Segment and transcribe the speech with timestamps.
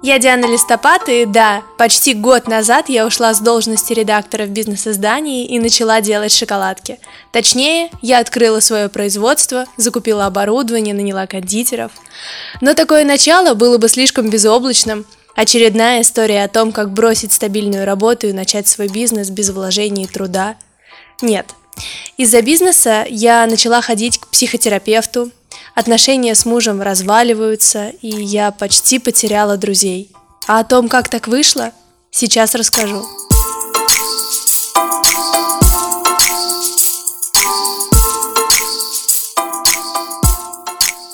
[0.00, 5.44] Я Диана Листопад, и да, почти год назад я ушла с должности редактора в бизнес-издании
[5.44, 7.00] и начала делать шоколадки.
[7.32, 11.90] Точнее, я открыла свое производство, закупила оборудование, наняла кондитеров.
[12.60, 15.04] Но такое начало было бы слишком безоблачным.
[15.34, 20.06] Очередная история о том, как бросить стабильную работу и начать свой бизнес без вложений и
[20.06, 20.54] труда.
[21.22, 21.46] Нет.
[22.16, 25.32] Из-за бизнеса я начала ходить к психотерапевту,
[25.78, 30.10] отношения с мужем разваливаются, и я почти потеряла друзей.
[30.48, 31.70] А о том, как так вышло,
[32.10, 33.06] сейчас расскажу.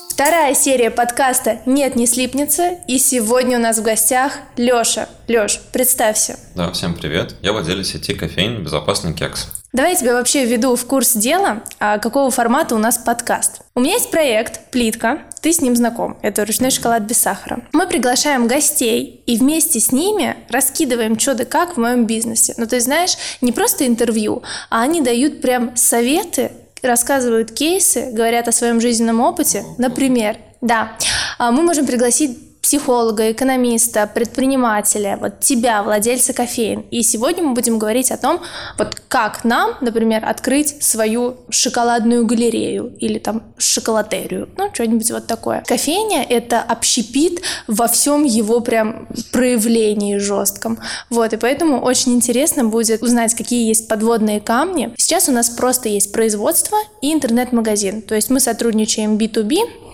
[0.08, 5.10] Вторая серия подкаста «Нет, не слипнется», и сегодня у нас в гостях Лёша.
[5.28, 6.38] Лёш, представься.
[6.54, 7.34] Да, всем привет.
[7.42, 9.63] Я владелец сети кофеин «Безопасный кекс».
[9.74, 13.62] Давай я тебя вообще введу в курс дела, а какого формата у нас подкаст.
[13.74, 17.60] У меня есть проект «Плитка», ты с ним знаком, это ручной шоколад без сахара.
[17.72, 22.54] Мы приглашаем гостей и вместе с ними раскидываем что да как в моем бизнесе.
[22.56, 28.46] Ну, то есть, знаешь, не просто интервью, а они дают прям советы, рассказывают кейсы, говорят
[28.46, 29.64] о своем жизненном опыте.
[29.78, 30.92] Например, да,
[31.36, 36.86] а мы можем пригласить психолога, экономиста, предпринимателя, вот тебя, владельца кофеин.
[36.90, 38.40] И сегодня мы будем говорить о том,
[38.78, 45.62] вот как нам, например, открыть свою шоколадную галерею или там шоколатерию, ну, что-нибудь вот такое.
[45.66, 50.78] Кофейня— это общепит во всем его прям проявлении жестком.
[51.10, 54.94] Вот, и поэтому очень интересно будет узнать, какие есть подводные камни.
[54.96, 58.00] Сейчас у нас просто есть производство и интернет-магазин.
[58.00, 59.84] То есть мы сотрудничаем B2B,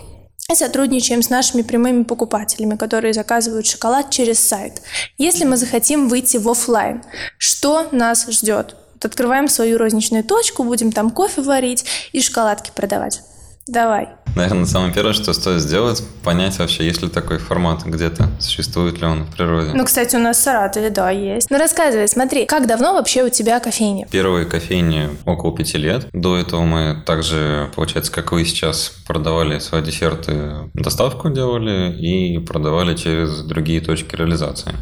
[0.55, 4.81] сотрудничаем с нашими прямыми покупателями, которые заказывают шоколад через сайт.
[5.17, 7.03] Если мы захотим выйти в офлайн,
[7.37, 8.75] что нас ждет?
[9.03, 13.21] Открываем свою розничную точку, будем там кофе варить и шоколадки продавать.
[13.67, 14.09] Давай.
[14.35, 19.05] Наверное, самое первое, что стоит сделать, понять вообще, есть ли такой формат где-то, существует ли
[19.05, 19.71] он в природе.
[19.73, 21.49] Ну, кстати, у нас в Саратове, да, есть.
[21.49, 24.07] Ну, рассказывай, смотри, как давно вообще у тебя кофейня?
[24.09, 26.07] Первые кофейни около пяти лет.
[26.13, 32.95] До этого мы также, получается, как вы сейчас, продавали свои десерты, доставку делали и продавали
[32.95, 34.73] через другие точки реализации.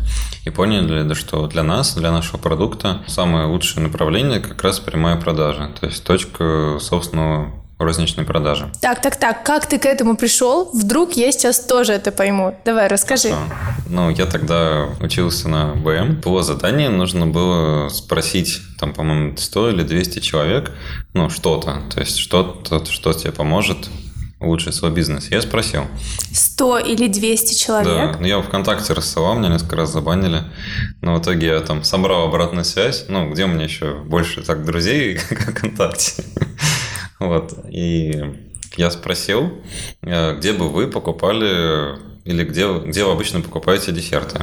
[0.45, 5.71] И поняли, что для нас, для нашего продукта, самое лучшее направление как раз прямая продажа.
[5.79, 8.69] То есть точка собственного розничной продажи.
[8.81, 10.69] Так, так, так, как ты к этому пришел?
[10.73, 12.55] Вдруг я сейчас тоже это пойму.
[12.65, 13.29] Давай, расскажи.
[13.29, 13.53] Хорошо.
[13.87, 16.21] Ну, я тогда учился на БМ.
[16.21, 20.71] По заданию нужно было спросить, там, по-моему, 100 или 200 человек,
[21.13, 21.81] ну, что-то.
[21.93, 23.89] То есть что-то, что тебе поможет
[24.39, 25.29] улучшить свой бизнес.
[25.31, 25.85] Я спросил.
[26.31, 28.17] 100 или 200 человек?
[28.19, 30.43] Да, я ВКонтакте рассылал, меня несколько раз забанили.
[31.01, 33.05] Но в итоге я там собрал обратную связь.
[33.07, 36.23] Ну, где у меня еще больше так друзей, как ВКонтакте.
[37.19, 37.53] Вот.
[37.69, 38.23] И
[38.77, 39.51] я спросил,
[40.01, 44.41] э, где бы вы покупали или где, где вы обычно покупаете десерты.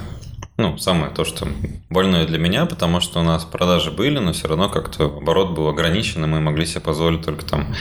[0.58, 1.46] Ну, самое то, что
[1.90, 5.68] больное для меня, потому что у нас продажи были, но все равно как-то оборот был
[5.68, 7.74] ограничен, и мы могли себе позволить только там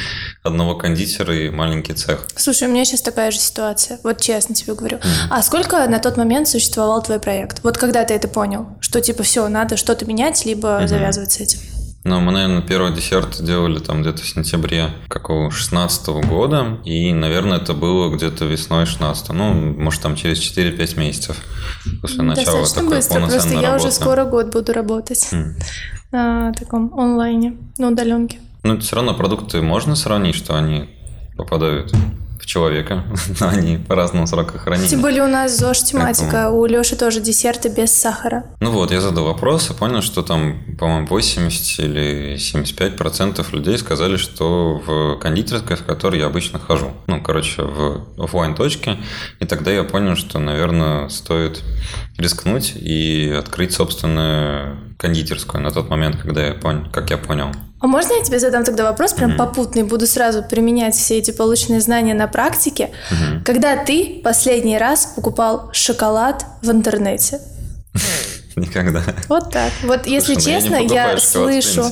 [0.44, 2.27] одного кондитера и маленький цех.
[2.35, 5.00] Слушай, у меня сейчас такая же ситуация, вот честно тебе говорю.
[5.29, 7.63] А сколько на тот момент существовал твой проект?
[7.63, 10.88] Вот когда ты это понял, что типа все, надо что-то менять, либо mm-hmm.
[10.88, 11.59] завязывать с этим?
[12.06, 16.78] Ну, мы, наверное, первый десерт делали там где-то в сентябре какого 16 года.
[16.86, 21.36] И, наверное, это было где-то весной 16 Ну, может, там через 4-5 месяцев
[22.02, 23.88] после начала Достаточно такой быстро, просто я работы.
[23.88, 25.54] уже скоро год буду работать mm.
[26.12, 28.38] на таком онлайне, на удаленке.
[28.62, 30.88] Ну, все равно продукты можно сравнить, что они
[31.36, 31.92] попадают
[32.45, 33.03] человека,
[33.39, 34.89] но они по разным срокам хранения.
[34.89, 38.45] Тем более у нас ЗОЖ тематика, у Леши тоже десерты без сахара.
[38.59, 43.78] Ну вот, я задал вопрос и понял, что там, по-моему, 80 или 75 процентов людей
[43.78, 46.91] сказали, что в кондитерской, в которой я обычно хожу.
[47.07, 48.97] Ну, короче, в офлайн точке
[49.39, 51.63] И тогда я понял, что, наверное, стоит
[52.17, 57.51] рискнуть и открыть собственную кондитерскую на тот момент, когда я понял, как я понял.
[57.79, 59.38] А можно я тебе задам тогда вопрос, прям mm-hmm.
[59.38, 62.91] попутный, буду сразу применять все эти полученные знания на практике.
[63.11, 63.44] Mm-hmm.
[63.44, 67.39] Когда ты последний раз покупал шоколад в интернете?
[68.56, 69.03] Никогда.
[69.27, 69.71] Вот так.
[69.83, 71.91] Вот если Слушай, ну честно, я, я слышу,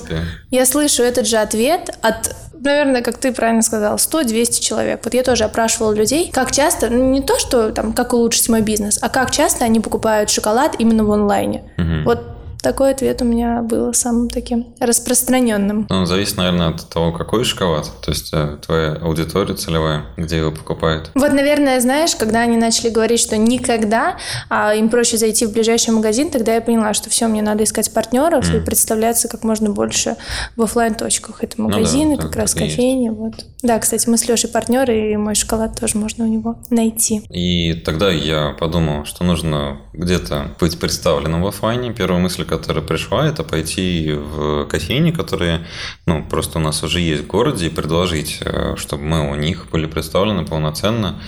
[0.49, 2.33] я слышу этот же ответ от
[2.63, 5.01] наверное, как ты правильно сказал, 100-200 человек.
[5.03, 8.61] Вот я тоже опрашивала людей, как часто, ну не то, что там, как улучшить мой
[8.61, 11.63] бизнес, а как часто они покупают шоколад именно в онлайне.
[11.77, 12.03] Угу.
[12.05, 12.32] Вот
[12.63, 15.85] Такой ответ у меня был самым таким распространенным.
[15.89, 17.91] Ну, зависит, наверное, от того, какой шоколад.
[18.01, 21.11] То есть э, твоя аудитория целевая, где его покупают.
[21.13, 24.15] Вот, наверное, знаешь, когда они начали говорить, что никогда,
[24.49, 27.93] а им проще зайти в ближайший магазин, тогда я поняла, что все, мне надо искать
[27.93, 28.61] партнеров mm.
[28.61, 30.15] и представляться как можно больше
[30.55, 33.09] в офлайн точках Это магазины, ну, да, как раз кофейни.
[33.09, 33.45] Вот.
[33.61, 37.23] Да, кстати, мы с Лешей партнеры, и мой шоколад тоже можно у него найти.
[37.29, 41.93] И тогда я подумал, что нужно где-то быть представленным в офлайне.
[41.93, 45.65] Первая мысль, которая пришла, это пойти в кофейни, которые
[46.05, 49.69] ну, просто у нас уже есть в городе, и предложить, э, чтобы мы у них
[49.71, 51.21] были представлены полноценно.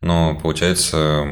[0.00, 1.24] Но, получается,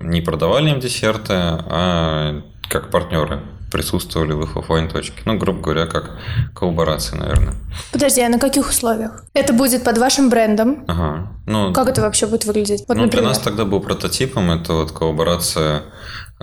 [0.00, 5.22] не продавали им десерты, а как партнеры присутствовали в их офлайн точке.
[5.24, 6.18] Ну, грубо говоря, как
[6.54, 7.54] коллаборации, наверное.
[7.92, 9.24] Подожди, а на каких условиях?
[9.32, 10.84] Это будет под вашим брендом?
[10.88, 11.32] Ага.
[11.46, 12.84] Ну, как это вообще будет выглядеть?
[12.88, 13.22] Вот, ну, например.
[13.22, 15.82] для нас тогда был прототипом, это вот коллаборация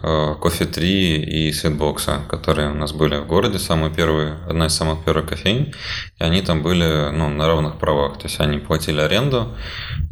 [0.01, 5.03] Кофе 3 и Светбокса, которые у нас были в городе, самые первые, одна из самых
[5.03, 5.73] первых кофейн,
[6.19, 9.55] и они там были ну, на равных правах, то есть они платили аренду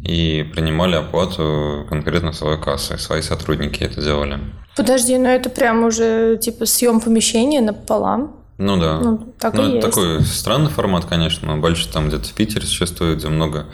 [0.02, 4.40] и принимали оплату конкретно своей кассы, свои сотрудники это делали.
[4.76, 8.34] Подожди, ну это прям уже типа съем помещения напополам?
[8.58, 8.98] Ну да.
[8.98, 10.34] Ну, так ну, и такой есть.
[10.34, 13.66] странный формат, конечно, но больше там где-то в Питере существует, где много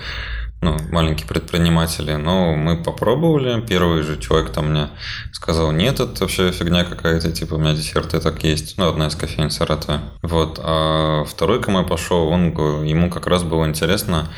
[0.63, 3.61] ну, маленькие предприниматели, но мы попробовали.
[3.61, 4.89] Первый же человек там мне
[5.33, 8.79] сказал, нет, это вообще фигня какая-то, типа у меня десерты так есть.
[8.79, 10.01] Ну, одна из кофеин Саратова.
[10.23, 10.61] Вот.
[10.63, 12.53] А второй, кому я пошел, он,
[12.85, 14.29] ему как раз было интересно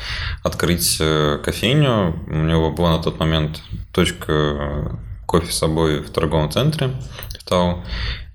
[0.41, 2.19] открыть э, кофейню.
[2.27, 3.61] У него была на тот момент
[3.91, 6.91] точка кофе с собой в торговом центре
[7.39, 7.83] в Тау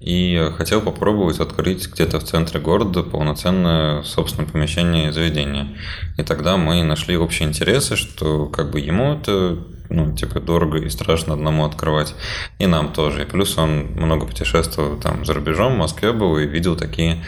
[0.01, 5.77] и хотел попробовать открыть где-то в центре города полноценное собственное помещение и заведение.
[6.17, 9.59] И тогда мы нашли общие интересы, что как бы ему это
[9.91, 12.15] ну, типа, дорого и страшно одному открывать.
[12.59, 13.23] И нам тоже.
[13.23, 17.23] И плюс он много путешествовал там за рубежом, в Москве был и видел такие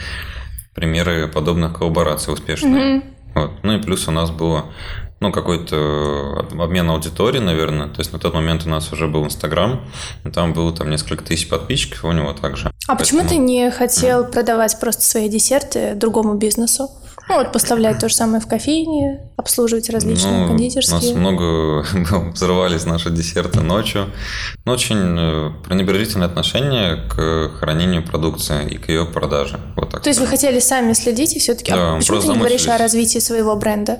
[0.73, 2.81] примеры подобных коллабораций успешных.
[2.81, 3.03] Mm-hmm.
[3.35, 3.51] Вот.
[3.63, 4.65] Ну и плюс у нас было
[5.23, 7.87] ну, какой-то обмен аудитории, наверное.
[7.87, 9.81] То есть на тот момент у нас уже был Инстаграм,
[10.33, 12.67] там было там несколько тысяч подписчиков у него также.
[12.67, 12.99] А Поэтому...
[12.99, 14.31] почему ты не хотел mm.
[14.33, 16.89] продавать просто свои десерты другому бизнесу?
[17.29, 20.99] Ну, вот поставлять то же самое в кофейне, обслуживать различные ну, кондитерские.
[20.99, 21.85] У нас много
[22.33, 24.09] взрывались наши десерты ночью.
[24.65, 29.57] Но очень э, пренебрежительное отношение к хранению продукции и к ее продаже.
[29.77, 30.01] Вот так.
[30.01, 31.71] То есть вы хотели сами следить и все-таки...
[31.71, 33.99] Да, а почему ты не говоришь о развитии своего бренда?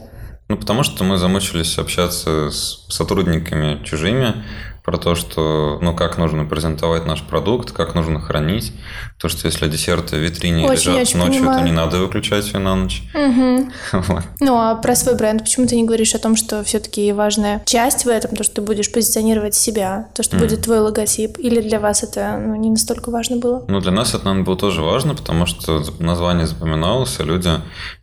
[0.49, 4.43] Ну, потому что мы замучились общаться с сотрудниками чужими,
[4.83, 8.73] про то, что, ну, как нужно презентовать наш продукт, как нужно хранить.
[9.17, 11.59] То, что если десерты в витрине очень, лежат очень ночью, понимаю.
[11.59, 13.03] то не надо выключать ее на ночь.
[13.13, 13.71] Угу.
[14.13, 14.23] Вот.
[14.41, 18.03] Ну, а про свой бренд, почему ты не говоришь о том, что все-таки важная часть
[18.03, 20.39] в этом, то, что ты будешь позиционировать себя, то, что mm.
[20.39, 23.63] будет твой логотип, или для вас это ну, не настолько важно было?
[23.69, 27.49] Ну, для нас это, наверное, было тоже важно, потому что название запоминалось, и люди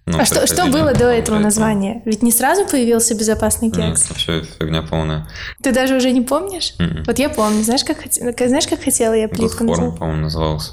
[0.06, 2.02] ну, а что, что было до этого названия?
[2.04, 4.02] Ведь не сразу появился безопасный кекс?
[4.02, 5.28] Нет, вообще фигня полная.
[5.62, 6.74] Ты даже уже не помнишь?
[6.78, 7.04] Mm-mm.
[7.06, 7.62] Вот я помню.
[7.62, 10.72] Знаешь, как, знаешь, как хотела я плитку Good Form, по-моему, назывался.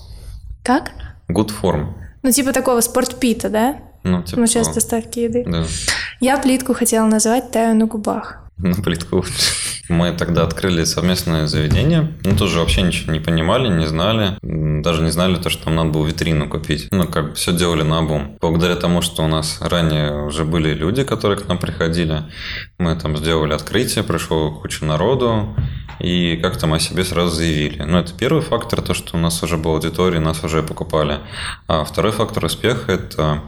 [0.63, 0.91] Как?
[1.29, 1.93] Good Form.
[2.23, 3.77] Ну, типа такого спортпита, да?
[4.03, 5.43] Ну, типа Ну, сейчас доставки еды.
[5.45, 5.65] Да.
[6.19, 8.46] Я плитку хотела назвать «Таю на губах».
[8.57, 9.23] На плитку.
[9.87, 12.13] Мы тогда открыли совместное заведение.
[12.23, 14.37] Мы тоже вообще ничего не понимали, не знали.
[14.41, 16.87] Даже не знали то, что нам надо было витрину купить.
[16.91, 18.37] Ну, как бы все делали на обум.
[18.41, 22.23] Благодаря тому, что у нас ранее уже были люди, которые к нам приходили,
[22.79, 25.55] мы там сделали открытие, пришло куча народу,
[25.99, 27.83] и как-то мы о себе сразу заявили.
[27.83, 31.19] Ну, это первый фактор, то, что у нас уже была аудитория, нас уже покупали.
[31.67, 33.43] А второй фактор успеха– это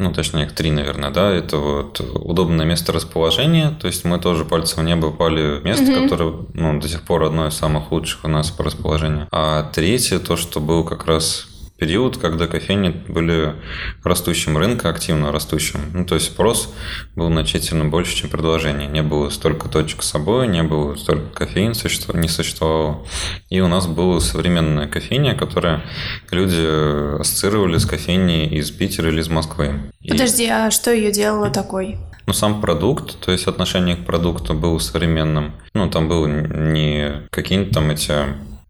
[0.00, 4.46] ну, точнее, их три, наверное, да, это вот удобное место расположения, то есть мы тоже
[4.46, 6.02] пальцем в небо упали в место, mm-hmm.
[6.02, 9.28] которое, ну, до сих пор одно из самых лучших у нас по расположению.
[9.30, 11.49] А третье, то, что был как раз
[11.80, 13.54] период, когда кофейни были
[14.04, 15.80] растущим рынком, активно растущим.
[15.94, 16.72] Ну, то есть спрос
[17.16, 18.86] был значительно больше, чем предложение.
[18.86, 21.72] Не было столько точек с собой, не было столько кофеин,
[22.14, 23.06] не существовало.
[23.48, 25.82] И у нас была современная кофейня, которая
[26.30, 29.80] люди ассоциировали с кофейней из Питера или из Москвы.
[30.06, 30.48] Подожди, И...
[30.48, 31.96] а что ее делало такой?
[32.26, 35.52] Ну, сам продукт, то есть отношение к продукту было современным.
[35.72, 38.12] Ну, там было не какие-нибудь там эти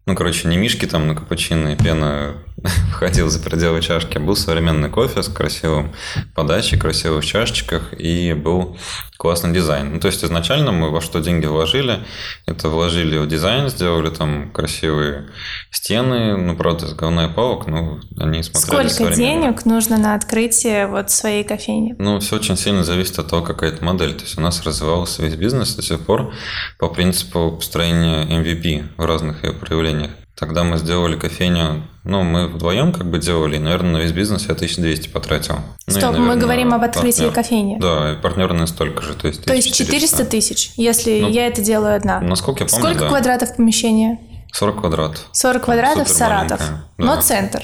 [0.07, 2.33] ну, короче, не мишки там на капучино и пена
[2.91, 5.93] входил за пределы чашки, был современный кофе с красивым
[6.35, 8.77] подачей, красивых чашечках и был
[9.17, 9.93] классный дизайн.
[9.93, 11.99] Ну, то есть изначально мы во что деньги вложили,
[12.45, 15.29] это вложили в дизайн, сделали там красивые
[15.69, 20.87] стены, ну, правда, с говна и палок, но они смотрели Сколько денег нужно на открытие
[20.87, 21.95] вот своей кофейни?
[21.97, 24.13] Ну, все очень сильно зависит от того, какая это модель.
[24.13, 26.33] То есть у нас развивался весь бизнес до сих пор
[26.79, 30.11] по принципу построения MVP в разных ее проявлениях.
[30.41, 34.47] Тогда мы сделали кофейню, ну, мы вдвоем как бы делали, и, наверное, на весь бизнес
[34.49, 35.59] я 1200 потратил.
[35.85, 37.77] Ну, Стоп, и, мы наверное, говорим об открытии партнер- кофейни.
[37.79, 41.61] Да, и партнерные столько же, то есть То есть 400 тысяч, если Ну, я это
[41.61, 42.19] делаю одна.
[42.21, 43.09] Насколько я помню, Сколько да.
[43.09, 44.17] квадратов помещения?
[44.51, 45.21] 40 квадрат.
[45.31, 46.59] 40 квадратов, Супер Саратов.
[46.59, 47.21] маленькая, Но да.
[47.21, 47.63] центр.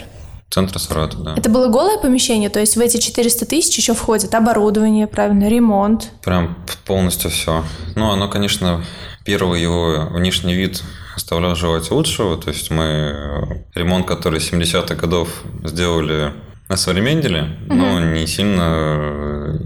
[0.51, 1.34] Центр Саратов, да.
[1.36, 6.12] Это было голое помещение, то есть в эти 400 тысяч еще входит оборудование, правильно, ремонт.
[6.24, 6.55] Прям
[6.86, 7.63] полностью все.
[7.96, 8.86] Ну, оно, конечно,
[9.25, 10.84] первый его внешний вид
[11.17, 12.38] оставлял желать лучшего.
[12.38, 13.41] То есть мы э,
[13.75, 15.29] ремонт, который 70-х годов
[15.63, 16.33] сделали
[16.69, 19.57] на современнили, но не сильно э,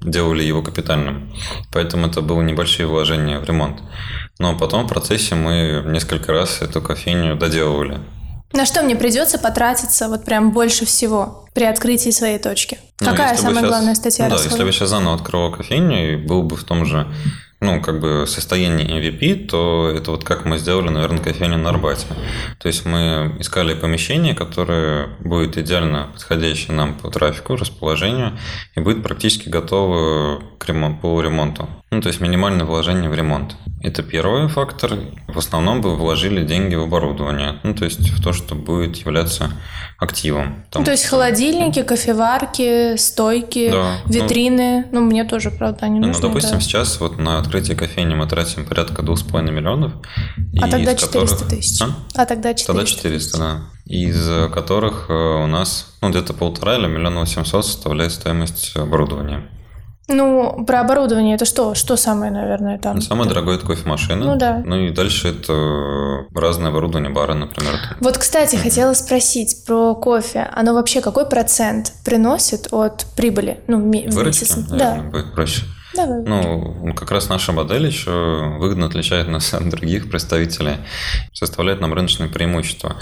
[0.00, 1.32] делали его капитальным.
[1.72, 3.80] Поэтому это было небольшие вложения в ремонт.
[4.38, 7.98] Но потом в процессе мы несколько раз эту кофейню доделывали.
[8.52, 12.78] На что мне придется потратиться вот прям больше всего при открытии своей точки?
[13.00, 16.16] Ну, Какая самая щас- главная статья ну, Да, если бы сейчас заново открывал кофейню и
[16.16, 17.06] был бы в том же,
[17.60, 22.06] ну, как бы состоянии MVP, то это вот как мы сделали, наверное, кофейню на Арбате.
[22.58, 28.38] То есть мы искали помещение, которое будет идеально подходящее нам по трафику, расположению
[28.74, 31.68] и будет практически готово к ремонту, по ремонту.
[31.92, 33.56] Ну, то есть минимальное вложение в ремонт.
[33.82, 34.96] Это первый фактор.
[35.26, 37.58] В основном бы вложили деньги в оборудование.
[37.64, 39.50] Ну, то есть в то, что будет являться
[39.98, 40.64] активом.
[40.70, 44.86] Там Ну, то есть холодильники, кофеварки, стойки, Да, ну- витрины.
[44.92, 46.22] Ну, мне тоже, правда, они Ну, нужны.
[46.28, 46.60] допустим, да.
[46.60, 49.92] сейчас вот на открытие кофейни мы тратим порядка 2,5 миллионов.
[50.60, 51.82] А тогда которых- 400 тысяч.
[51.82, 51.88] А?
[52.14, 53.60] А тогда 400 Тогда 400, да.
[53.86, 59.48] Из которых э, у нас ну, где-то полтора или миллиона восемьсот составляет стоимость оборудования.
[60.10, 61.74] Ну, про оборудование это что?
[61.74, 62.96] Что самое, наверное, там?
[62.96, 64.24] Ну, Самое дорогое это кофемашина.
[64.24, 64.62] Ну да.
[64.64, 67.72] Ну и дальше это разное оборудование бара, например.
[68.00, 70.48] Вот, кстати, хотела спросить про кофе.
[70.52, 73.60] Оно вообще какой процент приносит от прибыли?
[73.68, 74.56] Ну, в Выручки, месяц?
[74.56, 75.10] наверное, Да.
[75.10, 75.62] будет проще.
[75.94, 76.22] Давай.
[76.24, 80.76] Ну, как раз наша модель еще выгодно отличает нас от других представителей,
[81.32, 82.96] составляет нам рыночное преимущество.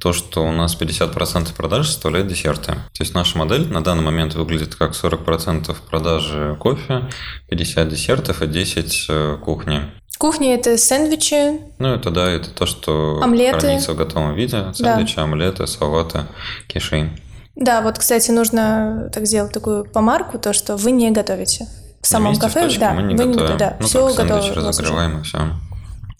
[0.00, 2.72] То, что у нас 50% продаж составляет десерты.
[2.72, 7.08] То есть наша модель на данный момент выглядит как 40% продажи кофе,
[7.48, 9.82] 50 десертов и 10 э, кухни.
[10.18, 11.60] Кухня это сэндвичи.
[11.78, 13.60] Ну, это да, это то, что Омлеты.
[13.60, 14.72] хранится в готовом виде.
[14.72, 16.24] Сэндвичи, омлеты, салаты,
[16.66, 17.10] киши.
[17.54, 21.66] Да, вот, кстати, нужно так сделать такую помарку, то, что вы не готовите.
[22.06, 23.58] В самом Вместе в кафе, точке да, мы не вы готовим.
[23.58, 24.54] да, ну, все как готово.
[24.54, 25.38] разогреваем и все.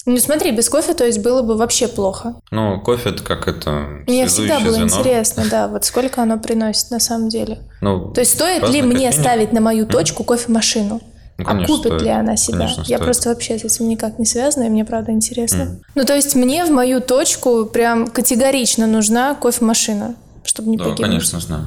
[0.04, 2.34] Ну, смотри, без кофе, то есть было бы вообще плохо.
[2.50, 4.86] Ну, кофе это как это Мне всегда было звено.
[4.88, 7.58] интересно, да, вот сколько оно приносит на самом деле.
[7.80, 11.00] Ну, То есть стоит ли мне кофейни- ставить на мою точку кофемашину?
[11.38, 12.02] Ну, а конечно, купит стоит.
[12.02, 12.58] ли она себя?
[12.58, 13.00] Конечно, Я стоит.
[13.04, 15.76] просто вообще с этим никак не связана, и мне правда интересно.
[15.94, 21.06] Ну, то есть мне в мою точку прям категорично нужна кофемашина, чтобы не Да, погибнуть.
[21.10, 21.66] конечно, знаю.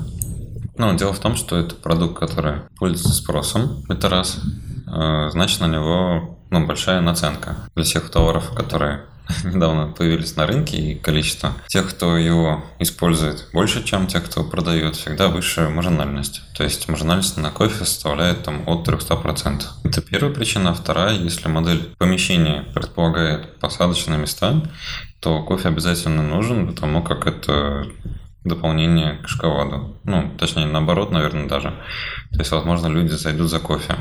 [0.79, 4.39] Ну, дело в том, что это продукт, который пользуется спросом, это раз.
[4.87, 9.01] Э, Значит, на него ну, большая наценка для всех товаров, которые
[9.43, 14.95] недавно появились на рынке, и количество тех, кто его использует больше, чем тех, кто продает,
[14.95, 16.43] всегда выше маржинальность.
[16.55, 19.63] То есть маржинальность на кофе составляет там от 300%.
[19.83, 20.73] Это первая причина.
[20.73, 24.63] Вторая, если модель помещения предполагает посадочные места,
[25.19, 27.85] то кофе обязательно нужен, потому как это
[28.43, 29.95] дополнение к шоколаду.
[30.03, 31.69] Ну, точнее, наоборот, наверное, даже.
[32.31, 33.95] То есть, возможно, люди зайдут за кофе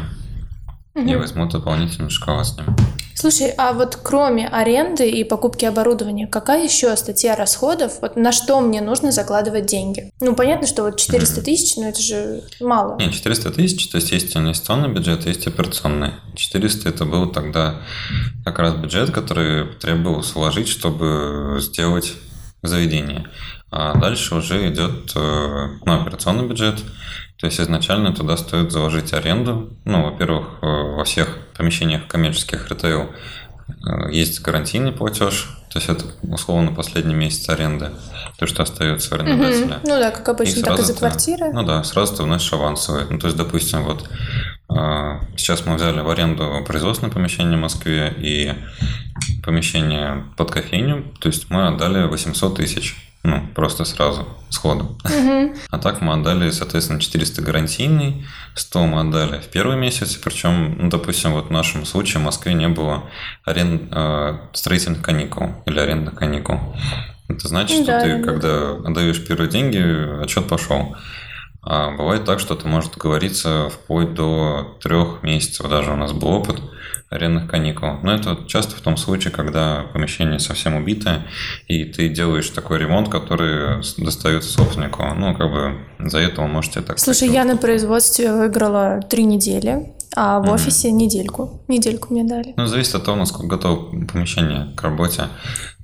[0.95, 2.77] и возьмут дополнительный шоколад с ним.
[3.15, 7.95] Слушай, а вот кроме аренды и покупки оборудования, какая еще статья расходов?
[8.01, 10.13] Вот на что мне нужно закладывать деньги?
[10.21, 12.97] Ну, понятно, что вот 400 тысяч, но это же мало.
[12.97, 16.13] Не, 400 тысяч, то есть есть инвестиционный бюджет, есть операционный.
[16.37, 17.81] 400 это был тогда
[18.45, 22.15] как раз бюджет, который требовалось вложить, чтобы сделать
[22.63, 23.27] заведение.
[23.71, 26.83] А дальше уже идет э, ну, операционный бюджет.
[27.39, 29.77] То есть изначально туда стоит заложить аренду.
[29.85, 33.11] Ну, во-первых, э, во всех помещениях коммерческих ритейл
[33.69, 37.91] э, есть гарантийный платеж, то есть это условно последний месяц аренды,
[38.39, 39.81] то, что остается арендодателя.
[39.83, 41.53] Ну да, как обычно, так и за квартиры.
[41.53, 43.05] Ну да, сразу ты вносишь авансовый.
[43.11, 44.09] Ну, то есть, допустим, вот
[44.69, 48.53] сейчас мы взяли в аренду производственное помещение в Москве и
[49.43, 52.97] помещение под кофейню, то есть мы отдали 800 тысяч.
[53.25, 54.97] Ну, просто сразу, сходу.
[55.71, 60.89] А так мы отдали, соответственно, 400 гарантийный, 100 мы отдали в первый месяц, причем, ну,
[60.89, 63.05] допустим, вот в нашем случае в Москве не было
[63.45, 63.89] арен...
[63.91, 66.61] э, строительных каникул или арендных каникул.
[67.29, 68.25] Это значит, Ну что да, ты, да.
[68.25, 70.97] когда отдаешь первые деньги, отчет пошел.
[71.63, 75.69] А бывает так, что это может договориться вплоть до трех месяцев.
[75.69, 76.61] Даже у нас был опыт
[77.11, 77.99] арендных каникул.
[78.03, 81.27] Но это часто в том случае, когда помещение совсем убитое,
[81.67, 85.03] и ты делаешь такой ремонт, который достается собственнику.
[85.17, 89.01] Ну, как бы за это он может тебе так Слушай, сказать, я на производстве выиграла
[89.09, 90.55] три недели, а в mm-hmm.
[90.55, 91.63] офисе недельку.
[91.69, 92.53] Недельку мне дали.
[92.57, 95.29] Ну, зависит от того, насколько готово помещение к работе.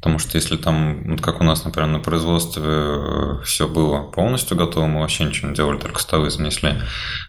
[0.04, 4.54] Потому что если там, вот как у нас, например, на производстве э, все было полностью
[4.54, 6.74] готово, мы вообще ничего не делали, только столы занесли,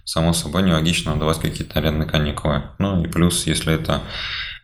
[0.03, 2.63] само собой нелогично давать какие-то арендные каникулы.
[2.77, 4.01] Ну и плюс, если это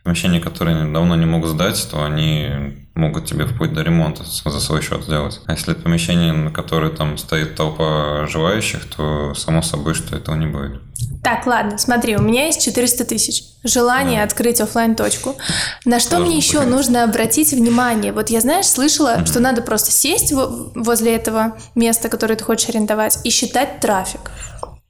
[0.02, 4.82] помещения, которые давно не могут сдать, то они могут тебе вплоть до ремонта за свой
[4.82, 5.40] счет сделать.
[5.46, 10.34] А если это помещение, на которое там стоит толпа желающих, то само собой, что этого
[10.34, 10.80] не будет.
[11.22, 13.44] Так, ладно, смотри, у меня есть 400 тысяч.
[13.64, 14.24] Желание да.
[14.24, 15.36] открыть офлайн точку
[15.84, 16.68] На что Должен мне еще быть.
[16.68, 18.12] нужно обратить внимание?
[18.12, 19.26] Вот я, знаешь, слышала, mm-hmm.
[19.26, 24.32] что надо просто сесть возле этого места, которое ты хочешь арендовать, и считать трафик.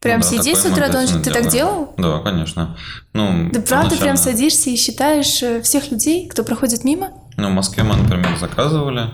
[0.03, 1.95] Прям ну, да, сидеть с утра до Ты так делал?
[1.97, 2.77] Да, конечно.
[3.13, 7.11] Ну, Ты правда прям садишься и считаешь э, всех людей, кто проходит мимо?
[7.37, 9.05] Ну, в Москве мы, например, заказывали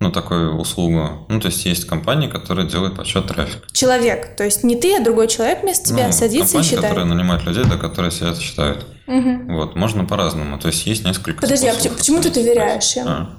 [0.00, 1.26] ну, такую услугу.
[1.28, 3.66] Ну, то есть есть компании, которые делают подсчет трафика.
[3.72, 6.82] Человек, то есть не ты, а другой человек вместо тебя ну, садится и считает.
[6.84, 8.86] которые нанимают людей, да, которые сидят и считают.
[9.06, 9.52] Угу.
[9.52, 10.58] Вот, можно по-разному.
[10.58, 13.04] То есть есть несколько Подожди, а почему ты доверяешь им?
[13.06, 13.30] А.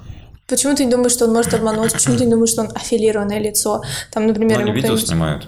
[0.51, 1.93] Почему ты не думаешь, что он может обмануть?
[1.93, 3.81] Почему ты не думаешь, что он аффилированное лицо?
[4.11, 5.47] Там, например, ну, они видео снимают.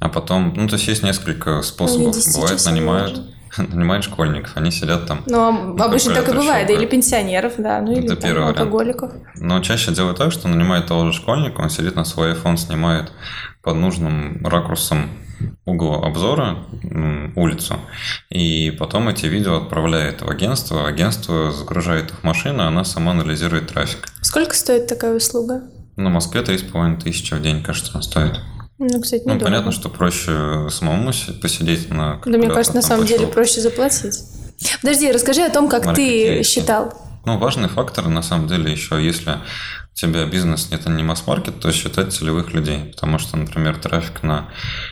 [0.00, 2.16] А потом, ну, то есть есть несколько способов.
[2.16, 3.22] Ну, Бывает, нанимают,
[3.58, 5.22] нанимают школьников, они сидят там.
[5.26, 9.12] Ну, а обычно так и бывает, да, или пенсионеров, да, ну или там, алкоголиков.
[9.36, 13.12] Но чаще делают так, что нанимают того же школьника, он сидит на свой iPhone, снимает
[13.62, 15.10] под нужным ракурсом
[15.64, 16.58] угол обзора
[17.36, 17.76] улицу,
[18.30, 23.68] и потом эти видео отправляет в агентство, агентство загружает их в машину, она сама анализирует
[23.68, 24.08] трафик.
[24.22, 25.62] Сколько стоит такая услуга?
[25.96, 28.38] На Москве 3,5 тысячи в день, кажется, стоит.
[28.78, 32.20] Ну, кстати, Ну, понятно, что проще самому посидеть на...
[32.24, 33.18] Да, мне кажется, на самом пошел.
[33.18, 34.22] деле проще заплатить.
[34.80, 36.94] Подожди, расскажи о том, как ты считал.
[37.24, 39.38] Ну, важный фактор, на самом деле, еще если
[39.98, 42.92] тебя бизнес это не масс-маркет, то считать целевых людей.
[42.94, 44.48] Потому что, например, трафик на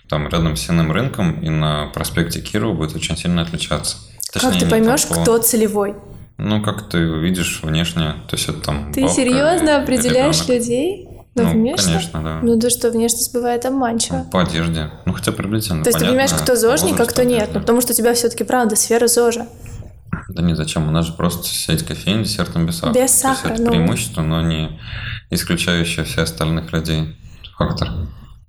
[0.09, 3.99] там рядом с сенным рынком и на проспекте Кирова будет очень сильно отличаться.
[4.33, 5.15] Точнее, как ты поймешь, по...
[5.15, 5.95] кто целевой?
[6.39, 10.49] Ну, как ты видишь внешне, то есть это там Ты серьезно определяешь ребенок.
[10.49, 11.09] людей?
[11.37, 11.85] Ну, ну внешне?
[11.85, 12.41] конечно, да.
[12.43, 14.27] Ну, да что, внешность бывает обманчива.
[14.33, 14.91] По одежде.
[15.05, 17.51] Ну, хотя приблизительно, То есть ты понимаешь, кто зожник, а кто нет?
[17.55, 19.47] Ну, потому что у тебя все-таки, правда, сфера зожа.
[20.29, 23.03] Да не зачем, у нас же просто сеть кофеин десертом без сахара.
[23.03, 23.71] Без сахара, это ну...
[23.71, 24.81] преимущество, но не
[25.31, 27.17] исключающее все остальных людей
[27.57, 27.91] фактор.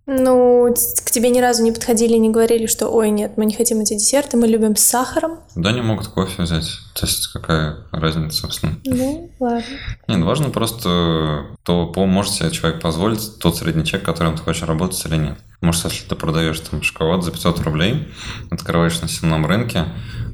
[0.06, 3.54] Ну, к тебе ни разу не подходили и не говорили, что ой, нет, мы не
[3.54, 5.40] хотим эти десерты, мы любим с сахаром.
[5.56, 6.80] Да, не могут кофе взять.
[6.98, 8.80] То есть какая разница, собственно?
[8.84, 9.64] Ну, ладно.
[10.08, 14.64] Нет, важно просто то, по, может себе человек позволить тот средний чек, которым ты хочешь
[14.64, 15.38] работать или нет.
[15.62, 18.08] Может, если ты продаешь там шоколад за 500 рублей,
[18.50, 19.86] открываешь на сенном рынке,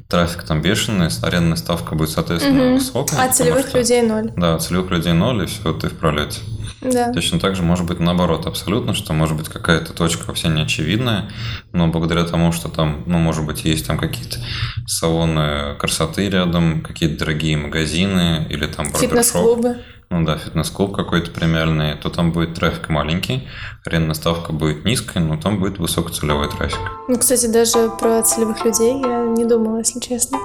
[0.08, 2.74] трафик там бешеный, арендная ставка будет, соответственно, угу.
[2.74, 3.20] высокая.
[3.20, 4.32] А целевых что, людей ноль.
[4.34, 6.40] Да, целевых людей ноль, и все, ты в пролете.
[6.84, 7.12] Да.
[7.12, 11.30] Точно так же может быть наоборот абсолютно, что может быть какая-то точка вообще неочевидная,
[11.72, 14.38] но благодаря тому, что там, ну, может быть, есть там какие-то
[14.86, 19.78] салоны красоты рядом, какие-то дорогие магазины или там Фитнес-клубы.
[20.10, 23.48] Ну да, фитнес-клуб какой-то премиальный, то там будет трафик маленький,
[23.84, 26.78] арендная ставка будет низкая, но там будет высокоцелевой трафик.
[27.08, 30.38] Ну, кстати, даже про целевых людей я не думала, если честно.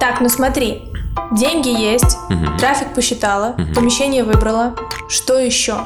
[0.00, 0.82] Так, ну смотри,
[1.32, 2.58] деньги есть, угу.
[2.58, 3.74] трафик посчитала, угу.
[3.74, 4.74] помещение выбрала.
[5.08, 5.84] Что еще?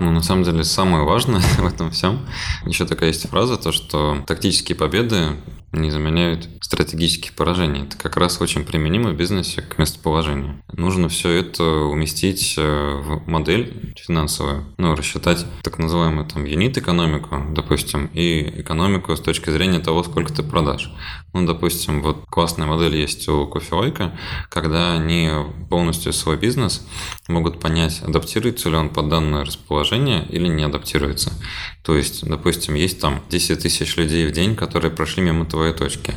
[0.00, 2.26] Ну, на самом деле, самое важное в этом всем,
[2.64, 5.36] еще такая есть фраза, то, что тактические победы
[5.72, 7.82] не заменяют стратегических поражений.
[7.82, 10.62] Это как раз очень применимо в бизнесе к местоположению.
[10.72, 18.06] Нужно все это уместить э, в модель финансовую, ну, рассчитать так называемую там юнит-экономику, допустим,
[18.12, 20.90] и экономику с точки зрения того, сколько ты продашь.
[21.32, 25.30] Ну, допустим, вот классная модель есть у кофевайка, когда они
[25.68, 26.84] полностью свой бизнес
[27.28, 31.32] могут понять, адаптируется ли он под данное расположение или не адаптируется.
[31.82, 36.14] То есть, допустим, есть там 10 тысяч людей в день, которые прошли мимо твоей точки.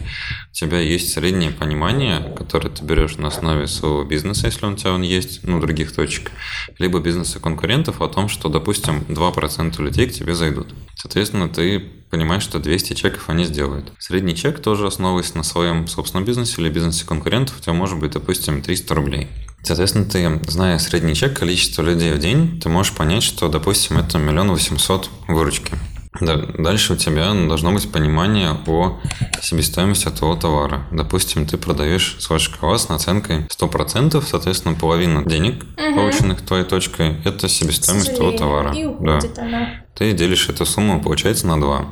[0.51, 4.77] У тебя есть среднее понимание, которое ты берешь на основе своего бизнеса, если он у
[4.77, 6.31] тебя он есть, ну, других точек,
[6.79, 10.73] либо бизнеса конкурентов о том, что, допустим, 2% людей к тебе зайдут.
[10.95, 11.79] Соответственно, ты
[12.09, 13.91] понимаешь, что 200 чеков они сделают.
[13.99, 18.11] Средний чек тоже основываясь на своем собственном бизнесе или бизнесе конкурентов, у тебя может быть,
[18.11, 19.27] допустим, 300 рублей.
[19.63, 24.17] Соответственно, ты, зная средний чек, количество людей в день, ты можешь понять, что, допустим, это
[24.17, 25.73] миллион восемьсот выручки.
[26.21, 28.99] Да, дальше у тебя должно быть понимание о
[29.41, 30.85] себестоимости этого товара.
[30.91, 35.95] Допустим, ты продаешь свой шоколад с наценкой 100%, соответственно, половина денег, угу.
[35.95, 38.73] полученных твоей точкой, это себестоимость твоего товара.
[38.73, 39.19] И да.
[39.37, 39.83] Она.
[39.95, 41.85] Ты делишь эту сумму, получается, на 2.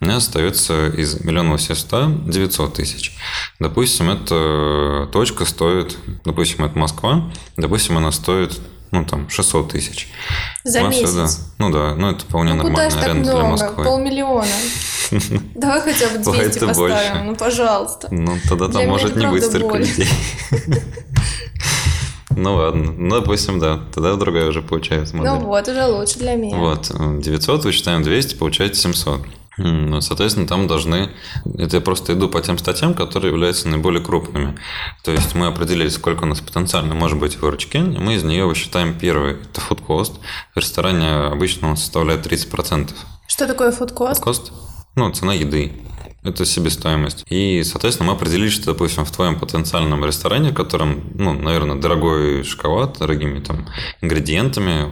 [0.00, 3.16] У меня остается из миллиона восемьсот 900 тысяч.
[3.60, 8.60] Допустим, эта точка стоит, допустим, это Москва, допустим, она стоит
[8.94, 10.08] ну, там, 600 тысяч.
[10.62, 11.04] За месяц?
[11.08, 11.28] отсюда-
[11.58, 13.50] ну да, ну это вполне Ну куда нормальная ж так аренда для много?
[13.50, 13.84] Москвы.
[13.84, 14.46] Полмиллиона.
[15.54, 18.08] Давай хотя бы 200 Бывает и поставим, ну пожалуйста.
[18.10, 20.08] Ну, тогда там может это не быть столько людей.
[22.36, 25.34] Ну ладно, ну допустим, да, тогда другая уже получается модель.
[25.34, 26.56] Ну вот, уже лучше для меня.
[26.56, 29.20] Вот, э, 900 вычитаем 200, получается 700.
[29.56, 31.10] Ну, соответственно, там должны...
[31.58, 34.58] Это я просто иду по тем статьям, которые являются наиболее крупными.
[35.02, 38.46] То есть мы определили, сколько у нас потенциально может быть выручки, и мы из нее
[38.46, 39.34] высчитаем первый.
[39.34, 40.14] Это food cost.
[40.54, 42.90] В ресторане обычно он составляет 30%.
[43.28, 44.22] Что такое фудкост?
[44.22, 44.52] Кост?
[44.96, 45.72] Ну, цена еды.
[46.24, 47.24] Это себестоимость.
[47.28, 52.44] И, соответственно, мы определили, что, допустим, в твоем потенциальном ресторане, в котором, ну, наверное, дорогой
[52.44, 53.68] шоколад, дорогими там
[54.00, 54.90] ингредиентами,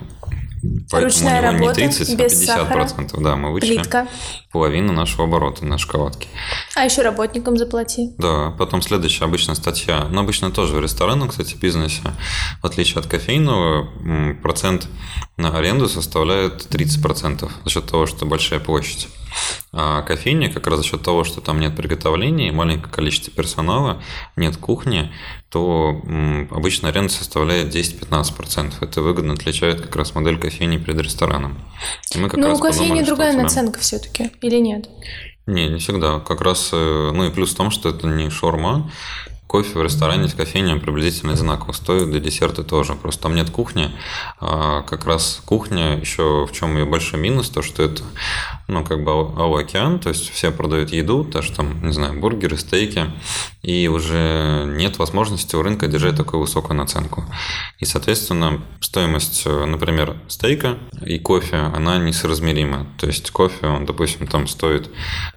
[0.91, 2.73] поэтому Ручная у него работа, не 30, а без 50 сахара.
[2.75, 3.23] процентов.
[3.23, 4.07] Да, мы вычли Плитка.
[4.51, 6.29] половину нашего оборота на шоколадке.
[6.75, 8.13] А еще работникам заплати.
[8.19, 12.03] Да, потом следующая обычная статья, ну, обычно тоже в ресторанном, кстати, бизнесе,
[12.63, 13.89] в отличие от кофейного,
[14.43, 14.89] процент
[15.37, 19.09] на аренду составляет 30% за счет того, что большая площадь.
[19.73, 24.03] А кофейня как раз за счет того, что там нет приготовлений, маленькое количество персонала,
[24.37, 25.11] нет кухни,
[25.49, 26.01] то
[26.51, 28.75] обычно аренда составляет 10-15%.
[28.83, 31.59] Это выгодно отличает как раз модель кофейни перед рестораном.
[32.15, 34.89] И мы как Ну, раз у кофейни подумали, другая тебя- наценка все-таки, или нет?
[35.47, 36.21] не, не всегда.
[36.21, 38.91] Как раз, э, ну и плюс в том, что это не шаурма.
[39.53, 42.95] Кофе в ресторане с кофейней приблизительно одинаково стоит, для десерта тоже.
[42.95, 43.91] Просто там нет кухни.
[44.41, 48.03] А как раз кухня еще в чем ее большой минус, то что это,
[48.67, 52.57] ну, как бы ау океан, то есть все продают еду, даже там, не знаю, бургеры,
[52.57, 53.11] стейки,
[53.63, 57.25] и уже нет возможности у рынка держать такую высокую наценку.
[57.79, 62.87] И, соответственно, стоимость, э, например, стейка и кофе, она несоразмерима.
[62.99, 64.91] То есть кофе, он, допустим, там стоит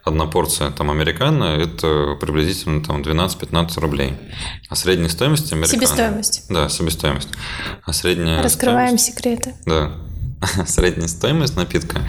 [0.04, 4.05] одна порция там американо, это приблизительно там 12-15 рублей.
[4.70, 5.80] А средняя стоимость американо...
[5.80, 6.46] Себестоимость.
[6.50, 7.30] Да, себестоимость.
[7.86, 9.54] А средняя Раскрываем стоимость- секреты.
[9.65, 9.91] Да.
[10.68, 12.02] Средняя стоимость напитка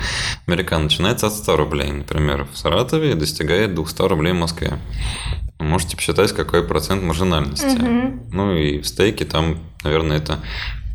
[0.47, 4.79] американо начинается от 100 рублей, например, в Саратове и достигает 200 рублей в Москве.
[5.59, 7.79] Вы Можете посчитать, какой процент маржинальности.
[8.33, 10.41] Ну и в стейке там, наверное, это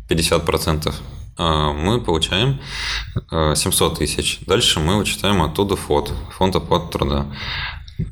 [0.08, 0.94] 50%.
[1.38, 2.60] А Мы получаем
[3.30, 4.40] э, 700 тысяч.
[4.46, 7.26] Дальше мы вычитаем оттуда фонд, фонд оплаты труда.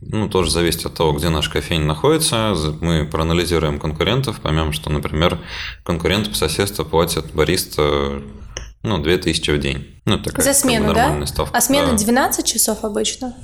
[0.00, 2.54] Ну, тоже зависит от того, где наш кофейня находится.
[2.80, 5.38] Мы проанализируем конкурентов, поймем, что, например,
[5.82, 8.22] конкуренты по соседству платят бариста
[8.82, 9.86] ну, 2000 в день.
[10.04, 11.02] Ну, это такая За как бы смену, да?
[11.02, 11.56] нормальная ставка.
[11.56, 11.96] А смена Да.
[11.98, 13.34] 12 часов обычно?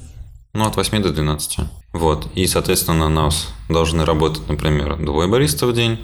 [0.55, 1.59] Ну, от 8 до 12.
[1.93, 2.29] Вот.
[2.35, 5.99] И, соответственно, у нас должны работать, например, двое бариста в день.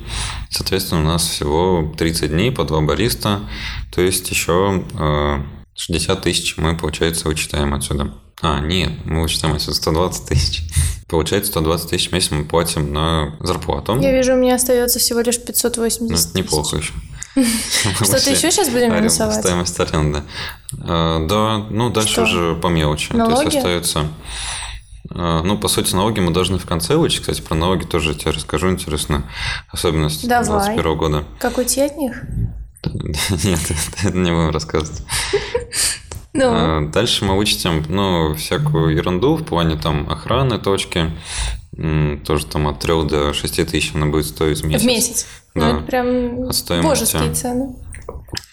[0.51, 3.41] Соответственно, у нас всего 30 дней по два бариста.
[3.91, 5.43] То есть еще э,
[5.75, 8.13] 60 тысяч мы, получается, вычитаем отсюда.
[8.41, 10.63] А, нет, мы вычитаем отсюда 120 тысяч.
[11.09, 13.99] Получается, 120 тысяч в месяц мы платим на зарплату.
[14.01, 16.93] Я вижу, у меня остается всего лишь 580 Ну, это неплохо еще.
[18.05, 19.41] Что-то еще сейчас будем минусовать?
[19.41, 20.23] Стоимость аренды.
[20.73, 23.13] Да, ну дальше уже по мелочи.
[23.13, 24.09] То есть остается...
[25.11, 27.21] а, Ну, по сути, налоги мы должны в конце вычесть.
[27.21, 29.25] Кстати, про налоги тоже тебе расскажу, интересно.
[29.71, 30.45] Особенность Давай.
[30.77, 31.25] 2021 года.
[31.39, 32.23] Как уйти от них?
[33.45, 33.61] Нет,
[34.03, 35.03] это не будем рассказывать.
[36.35, 41.11] Ну, А, Дальше мы вычтем, ну, всякую ерунду в плане там охраны точки.
[42.27, 44.83] Тоже там от 3 до 6 тысяч она будет стоить в месяц.
[44.83, 45.27] в месяц.
[45.55, 45.73] да.
[45.73, 46.88] Ну, это прям От стоимости.
[47.14, 47.75] божеские цены.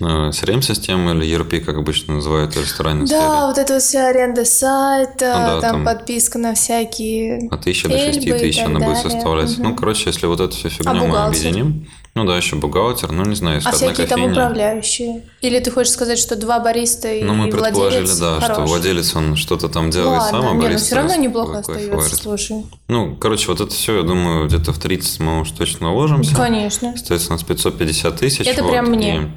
[0.01, 3.45] CRM-система или ERP, как обычно называют в ресторанной Да, сфере.
[3.47, 7.47] вот это вот вся аренда сайта, Ну да, там, там подписка на всякие...
[7.49, 9.09] От 1000 до 6 Эльбы и тысяч она будет далее.
[9.11, 9.57] составлять.
[9.57, 9.63] Мгм.
[9.69, 11.87] Ну, короче, если вот эту всю фигню А мы объединим.
[12.15, 14.31] Ну да, еще бухгалтер, ну не знаю, если А одна всякие там кофейня.
[14.33, 15.23] управляющие?
[15.41, 18.69] Или ты хочешь сказать, что два бариста и Ну, мы предположили, владелец да, что хорош?
[18.69, 21.95] владелец, он что-то там делает Ладно, сам, а не, ну бариста все равно неплохо остается,
[21.95, 22.15] варит.
[22.15, 22.65] слушай.
[22.87, 26.35] Ну, короче, вот это все, я думаю, где-то в 30 мы уж точно уложимся.
[26.35, 26.93] Конечно.
[26.93, 28.45] Остается у нас 550 тысяч.
[28.47, 29.15] Это вот, прям мне.
[29.17, 29.27] и-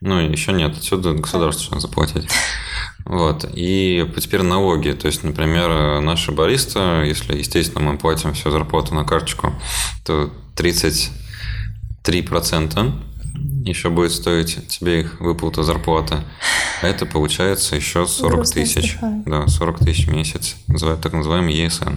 [0.00, 2.26] ну, еще нет, отсюда государство нужно заплатить.
[3.06, 3.44] Вот.
[3.54, 4.90] И теперь налоги.
[4.90, 9.54] То есть, например, наши бариста, если, естественно, мы платим всю зарплату на карточку,
[10.04, 10.30] то
[12.04, 12.92] 33%
[13.64, 16.16] еще будет стоить тебе их выплата зарплаты.
[16.82, 18.96] А это получается еще 40 Грустно тысяч.
[19.26, 20.56] Да, 40 тысяч в месяц.
[20.66, 21.96] Называют так называемый ЕСН.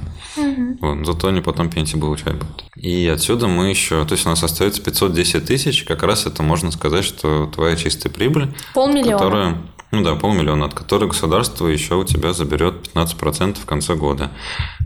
[0.81, 2.65] Вот, зато они потом пенсии получать будут.
[2.75, 6.71] И отсюда мы еще, то есть у нас остается 510 тысяч, как раз это можно
[6.71, 9.17] сказать, что твоя чистая прибыль, Полмиллиона.
[9.17, 9.57] которая,
[9.93, 14.31] ну да, полмиллиона, от которой государство еще у тебя заберет 15% в конце года.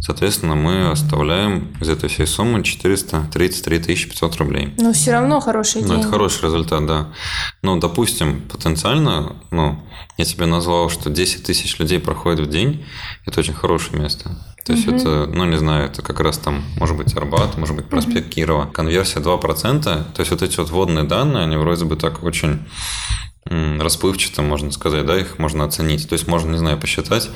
[0.02, 4.74] Соответственно, мы оставляем из этой всей суммы 433 500 рублей.
[4.78, 6.02] Но все равно хорошие Ну, деньги.
[6.02, 7.08] это хороший результат, да.
[7.62, 9.80] Ну, допустим, потенциально, ну,
[10.18, 12.86] я тебе назвал, что 10 тысяч людей проходит в день.
[13.26, 14.38] Это очень хорошее место.
[14.66, 17.86] То есть это, ну не знаю, это как раз там, может быть, Арбат, может быть,
[17.86, 18.66] проспект Кирова.
[18.66, 22.60] Конверсия 2%, то есть вот эти вот вводные данные, они вроде бы так очень
[23.50, 26.08] расплывчато, можно сказать, да, их можно оценить.
[26.08, 27.30] То есть можно, не знаю, посчитать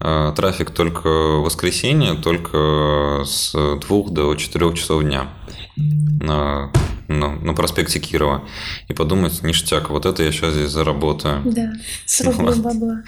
[0.00, 5.28] э, трафик только в воскресенье, только с двух до четырех часов дня
[5.76, 6.70] на,
[7.08, 8.44] на, на проспекте Кирова
[8.88, 11.42] и подумать, ништяк, вот это я сейчас здесь заработаю.
[11.44, 11.72] Да,
[12.06, 12.56] срок вот.
[12.58, 13.02] бабла.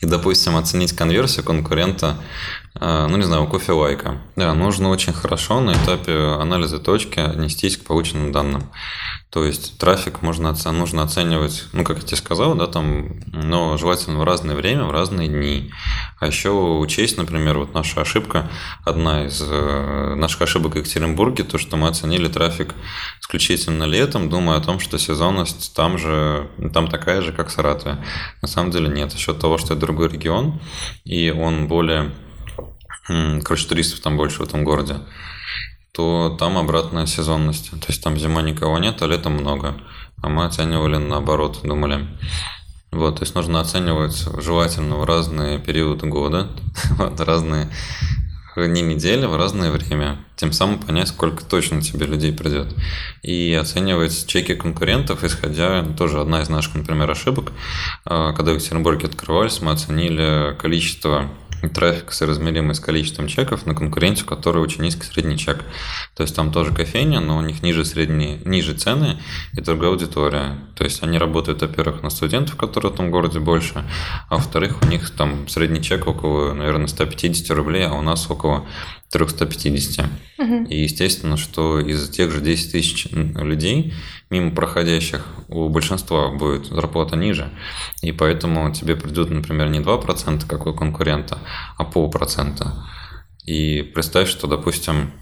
[0.00, 2.16] И, допустим, оценить конверсию конкурента,
[2.80, 4.20] э, ну, не знаю, у кофе-лайка.
[4.36, 8.70] Да, нужно очень хорошо на этапе анализа точки отнестись к полученным данным.
[9.32, 14.18] То есть трафик можно, нужно оценивать, ну, как я тебе сказал, да, там, но желательно
[14.18, 15.72] в разное время, в разные дни.
[16.20, 18.50] А еще учесть, например, вот наша ошибка,
[18.84, 22.74] одна из э, наших ошибок в Екатеринбурге, то, что мы оценили трафик
[23.22, 28.04] исключительно летом, думая о том, что сезонность там же, там такая же, как в Саратове.
[28.42, 29.12] На самом деле нет.
[29.12, 30.60] За счет того, что это другой регион,
[31.04, 32.12] и он более
[33.42, 34.96] короче, туристов там больше в этом городе
[35.92, 37.70] то там обратная сезонность.
[37.70, 39.76] То есть там зима никого нет, а летом много.
[40.22, 42.06] А мы оценивали наоборот, думали.
[42.90, 46.48] Вот, то есть нужно оценивать желательно в разные периоды года,
[46.98, 47.70] вот, разные
[48.56, 50.18] не недели, в разное время.
[50.36, 52.74] Тем самым понять, сколько точно тебе людей придет.
[53.22, 57.52] И оценивать чеки конкурентов, исходя, тоже одна из наших, например, ошибок.
[58.04, 61.30] А, когда в Екатеринбурге открывались, мы оценили количество
[61.68, 65.64] трафик соразмеримый с количеством чеков на конкуренцию, которая очень низкий средний чек.
[66.14, 69.18] То есть там тоже кофейня, но у них ниже средние, ниже цены
[69.52, 70.58] и другая аудитория.
[70.76, 73.84] То есть они работают, во-первых, на студентов, которые в этом городе больше,
[74.28, 78.66] а во-вторых, у них там средний чек около, наверное, 150 рублей, а у нас около
[79.12, 80.06] 350.
[80.38, 80.54] Угу.
[80.70, 83.92] И естественно, что из тех же 10 тысяч людей,
[84.30, 87.50] мимо проходящих, у большинства будет зарплата ниже.
[88.00, 91.38] И поэтому тебе придут, например, не 2%, как у конкурента,
[91.76, 92.86] а полпроцента.
[93.44, 95.12] И представь, что, допустим,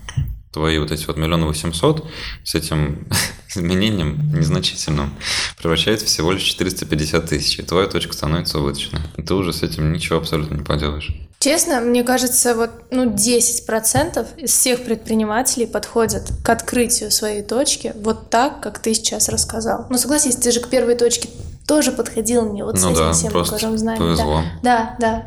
[0.52, 2.08] твои вот эти вот миллион восемьсот
[2.44, 3.08] с этим
[3.48, 5.14] изменением незначительным
[5.58, 9.00] превращается всего лишь 450 тысяч, и твоя точка становится убыточной.
[9.16, 11.12] И ты уже с этим ничего абсолютно не поделаешь.
[11.42, 18.28] Честно, мне кажется, вот ну, 10% из всех предпринимателей подходят к открытию своей точки вот
[18.28, 19.86] так, как ты сейчас рассказал.
[19.88, 21.30] Ну, согласись, ты же к первой точке
[21.66, 23.98] тоже подходил мне вот ну с этим да, всем багажом знаний.
[23.98, 24.42] Повезло.
[24.62, 25.26] Да, да,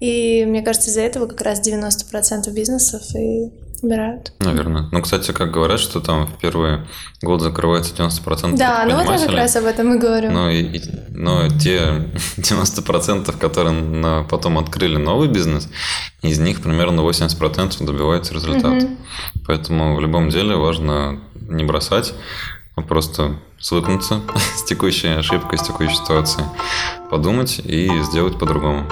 [0.00, 4.32] И мне кажется, из-за этого как раз 90% бизнесов и убирают.
[4.40, 4.88] Наверное.
[4.90, 6.80] Ну, кстати, как говорят, что там в первый
[7.22, 10.30] год закрывается 90% Да, ну вот я как раз об этом и говорю.
[10.30, 11.78] Ну, и, и, но те
[12.36, 15.68] 90%, которые на, потом открыли новый бизнес,
[16.22, 18.84] из них примерно 80% добивается результата.
[18.84, 18.96] Угу.
[19.46, 22.12] Поэтому в любом деле важно не бросать,
[22.82, 24.20] просто свыкнуться
[24.56, 26.46] с текущей ошибкой, с текущей ситуацией,
[27.10, 28.86] подумать и сделать по-другому.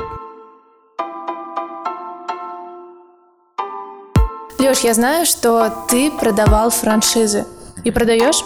[4.58, 7.44] Леш, я знаю, что ты продавал франшизы.
[7.84, 8.42] И продаешь?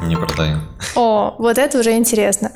[0.00, 0.60] Не продаю.
[0.94, 2.52] О, вот это уже интересно.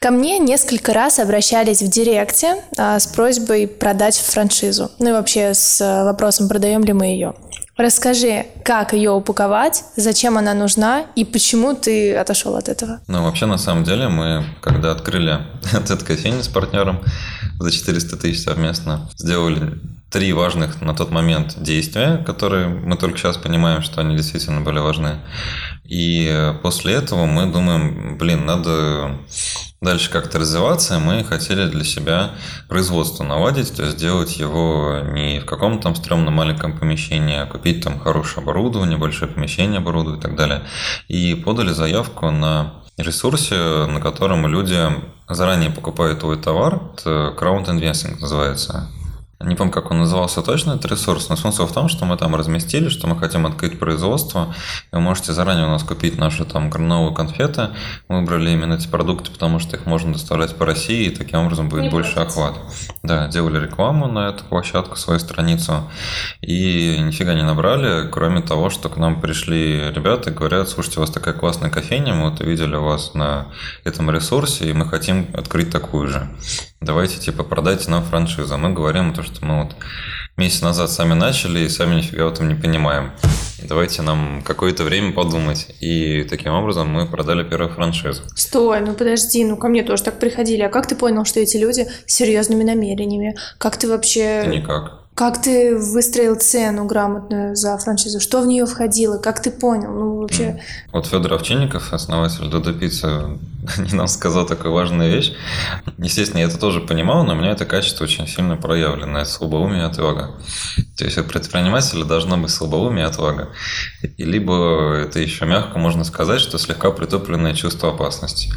[0.00, 4.90] Ко мне несколько раз обращались в директе а, с просьбой продать франшизу.
[4.98, 7.34] Ну и вообще с а, вопросом, продаем ли мы ее.
[7.78, 13.00] Расскажи, как ее упаковать, зачем она нужна и почему ты отошел от этого?
[13.06, 15.38] Ну, вообще, на самом деле, мы, когда открыли
[15.72, 17.00] этот кофейню с партнером
[17.60, 19.78] за 400 тысяч совместно, сделали
[20.10, 24.78] три важных на тот момент действия, которые мы только сейчас понимаем, что они действительно были
[24.78, 25.20] важны.
[25.84, 29.18] И после этого мы думаем, блин, надо
[29.80, 32.30] дальше как-то развиваться, мы хотели для себя
[32.68, 37.84] производство наладить, то есть сделать его не в каком-то там стрёмном маленьком помещении, а купить
[37.84, 40.62] там хорошее оборудование, большое помещение оборудовать и так далее.
[41.06, 43.54] И подали заявку на ресурсе,
[43.86, 44.78] на котором люди
[45.28, 48.88] заранее покупают твой товар, это crowd investing называется.
[49.40, 52.34] Не помню, как он назывался точно, этот ресурс, но смысл в том, что мы там
[52.34, 54.52] разместили, что мы хотим открыть производство.
[54.90, 57.68] Вы можете заранее у нас купить наши там грановые конфеты.
[58.08, 61.68] Мы выбрали именно эти продукты, потому что их можно доставлять по России, и таким образом
[61.68, 62.32] будет Не больше платить.
[62.32, 62.58] охват.
[63.04, 65.88] Да, делали рекламу на эту площадку, свою страницу,
[66.40, 71.02] и нифига не набрали, кроме того, что к нам пришли ребята и говорят, слушайте, у
[71.02, 73.46] вас такая классная кофейня, мы вот увидели вас на
[73.84, 76.28] этом ресурсе, и мы хотим открыть такую же
[76.80, 78.56] давайте типа продайте нам франшизу.
[78.56, 79.76] Мы говорим то, что мы вот
[80.36, 83.12] месяц назад сами начали и сами нифига в этом не понимаем.
[83.62, 85.66] Давайте нам какое-то время подумать.
[85.80, 88.22] И таким образом мы продали первую франшизу.
[88.36, 90.62] Стой, ну подожди, ну ко мне тоже так приходили.
[90.62, 93.36] А как ты понял, что эти люди с серьезными намерениями?
[93.58, 94.42] Как ты вообще...
[94.44, 95.07] Да никак.
[95.18, 98.20] Как ты выстроил цену грамотную за франшизу?
[98.20, 99.18] Что в нее входило?
[99.18, 99.90] Как ты понял?
[99.90, 100.62] Ну, вообще...
[100.92, 103.36] Вот Федор Овчинников, основатель Додо Пицца,
[103.78, 105.32] не нам сказал такую важную вещь.
[105.98, 109.18] Естественно, я это тоже понимал, но у меня это качество очень сильно проявлено.
[109.18, 110.36] Это слабоумие и отвага.
[110.96, 113.48] То есть у предпринимателя должна быть слабоумие и отвага.
[114.18, 118.52] И либо это еще мягко можно сказать, что слегка притупленное чувство опасности.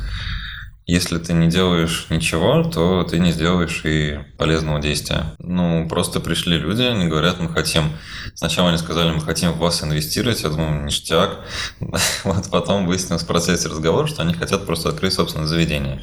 [0.88, 5.36] Если ты не делаешь ничего, то ты не сделаешь и полезного действия.
[5.40, 7.92] Ну, просто пришли люди, они говорят, мы хотим...
[8.34, 10.42] Сначала они сказали, мы хотим в вас инвестировать.
[10.44, 11.46] Я думаю, ништяк.
[12.24, 16.02] Вот потом выяснилось в процессе разговора, что они хотят просто открыть собственное заведение.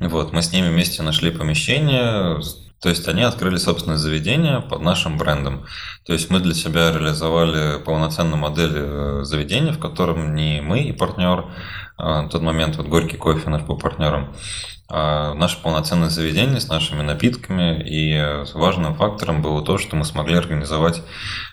[0.00, 2.40] Вот, мы с ними вместе нашли помещение,
[2.84, 5.64] то есть они открыли собственное заведение под нашим брендом.
[6.04, 10.92] То есть мы для себя реализовали полноценную модель э, заведения, в котором не мы и
[10.92, 11.46] партнер,
[11.98, 14.34] на тот момент вот Горький кофе наш был партнером,
[14.88, 17.82] а наше полноценное заведение с нашими напитками.
[17.88, 21.02] И важным фактором было то, что мы смогли организовать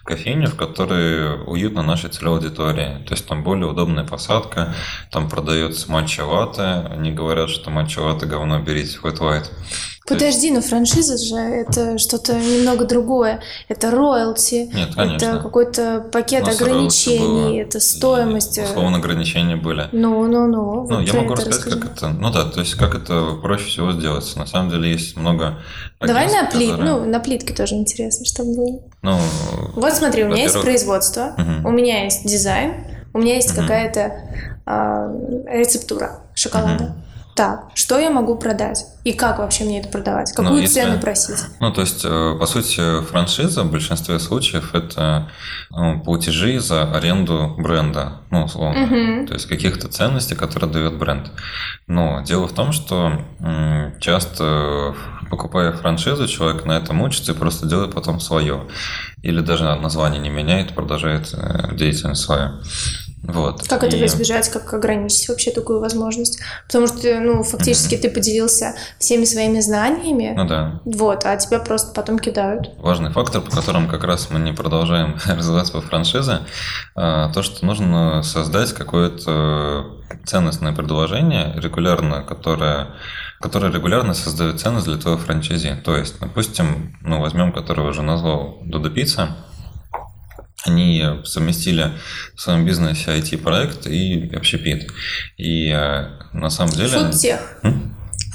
[0.03, 3.03] кофейню, в которой уютно нашей целевой аудитории.
[3.05, 4.73] То есть там более удобная посадка,
[5.11, 6.87] там продается матча латте.
[6.89, 9.45] Они говорят, что матча латте говно берите в White
[10.07, 13.41] Подожди, но франшиза же это что-то немного другое.
[13.69, 18.57] Это роялти, это какой-то пакет ограничений, это стоимость.
[18.57, 19.87] И, условно ограничения были.
[19.91, 20.87] Ну, ну, ну.
[20.89, 21.79] Ну, я могу рассказать, расскажи.
[21.79, 22.07] как это.
[22.09, 24.35] Ну да, то есть как это проще всего сделать.
[24.35, 25.59] На самом деле есть много.
[25.99, 26.91] Давай на плит, которые...
[26.91, 28.79] ну на плитке тоже интересно, чтобы было.
[29.03, 29.19] Ну.
[29.75, 31.69] Вот смотри, у меня есть производство, угу.
[31.69, 33.61] у меня есть дизайн, у меня есть угу.
[33.61, 34.13] какая-то
[34.65, 36.83] э, рецептура шоколада.
[36.85, 36.93] Угу.
[37.41, 38.85] Так, что я могу продать?
[39.03, 40.31] И как вообще мне это продавать?
[40.31, 41.39] Какую ну, если, цену просить?
[41.59, 45.27] Ну, то есть, э, по сути, франшиза в большинстве случаев это
[45.71, 48.83] ну, платежи за аренду бренда, ну, условно.
[48.83, 49.25] Угу.
[49.25, 51.31] То есть, каких-то ценностей, которые дает бренд.
[51.87, 53.11] Но дело в том, что
[53.99, 54.93] часто,
[55.31, 58.67] покупая франшизу, человек на этом учится и просто делает потом свое.
[59.23, 62.61] Или даже название не меняет, продолжает э, деятельность свою.
[63.23, 63.67] Вот.
[63.67, 66.39] Как этого избежать, как ограничить вообще такую возможность?
[66.65, 68.01] Потому что, ну, фактически mm-hmm.
[68.01, 70.33] ты поделился всеми своими знаниями.
[70.35, 70.81] Ну да.
[70.85, 72.71] Вот, а тебя просто потом кидают.
[72.79, 76.39] Важный фактор, по которому как раз мы не продолжаем развиваться по франшизе,
[76.95, 79.85] а, то, что нужно создать какое-то
[80.25, 82.87] ценностное предложение регулярно, которое
[83.39, 85.81] которое регулярно создает ценность для твоего франчайзи.
[85.83, 89.35] То есть, допустим, ну, возьмем, который уже назвал Додо Пицца,
[90.65, 91.91] они совместили
[92.35, 94.91] в своем бизнесе IT-проект и общепит.
[95.37, 96.89] И э, на самом деле...
[96.89, 97.39] Фудтех.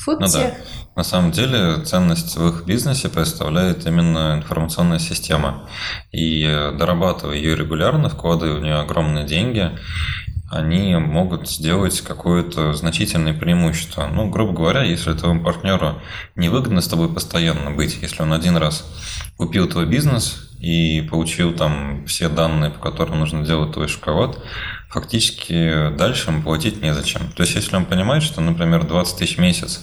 [0.01, 0.21] Фудтех.
[0.21, 0.55] Ну, да.
[0.97, 5.69] На самом деле ценность в их бизнесе представляет именно информационная система.
[6.11, 9.71] И э, дорабатывая ее регулярно, вкладывая в нее огромные деньги,
[10.51, 14.07] они могут сделать какое-то значительное преимущество.
[14.07, 16.01] Ну, грубо говоря, если твоему партнеру
[16.35, 18.87] невыгодно с тобой постоянно быть, если он один раз
[19.37, 24.37] купил твой бизнес, и получил там все данные, по которым нужно делать твой шоколад,
[24.89, 27.31] фактически дальше ему платить незачем.
[27.37, 29.83] То есть, если он понимает, что, например, 20 тысяч в месяц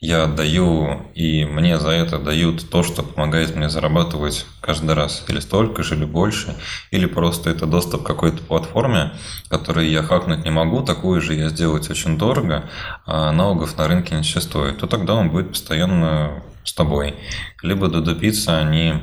[0.00, 5.38] я отдаю, и мне за это дают то, что помогает мне зарабатывать каждый раз, или
[5.38, 6.56] столько же, или больше,
[6.90, 9.12] или просто это доступ к какой-то платформе,
[9.48, 12.68] которую я хакнуть не могу, такую же я сделать очень дорого,
[13.06, 17.14] а налогов на рынке не существует, то тогда он будет постоянно с тобой.
[17.62, 18.94] Либо Pizza, они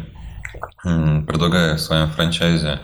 [0.83, 2.79] предлагая в своем франчайзе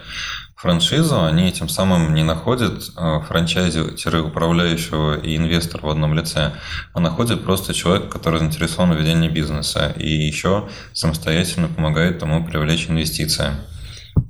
[0.60, 6.52] франшизу, они этим самым не находят э, франчайзи-управляющего и инвестора в одном лице,
[6.94, 12.90] а находят просто человека, который заинтересован в ведении бизнеса и еще самостоятельно помогает тому привлечь
[12.90, 13.52] инвестиции.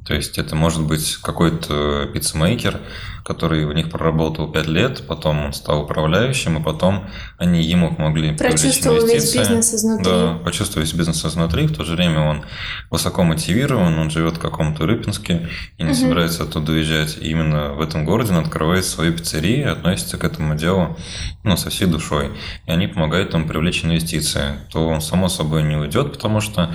[0.06, 2.80] То есть это может быть какой-то пиццемейкер,
[3.24, 7.06] который у них проработал 5 лет, потом он стал управляющим, и потом
[7.38, 10.06] они ему помогли Прочувствовал весь бизнес изнутри.
[10.06, 12.44] Да, почувствовал весь бизнес изнутри, в то же время он
[12.90, 16.00] высоко мотивирован, он живет в каком-то Рыбинске и не угу.
[16.00, 17.18] собирается оттуда уезжать.
[17.20, 20.98] И именно в этом городе он открывает свою пиццерию относится к этому делу
[21.44, 22.32] ну, со всей душой.
[22.66, 24.60] И они помогают ему привлечь инвестиции.
[24.72, 26.74] То он, само собой, не уйдет, потому что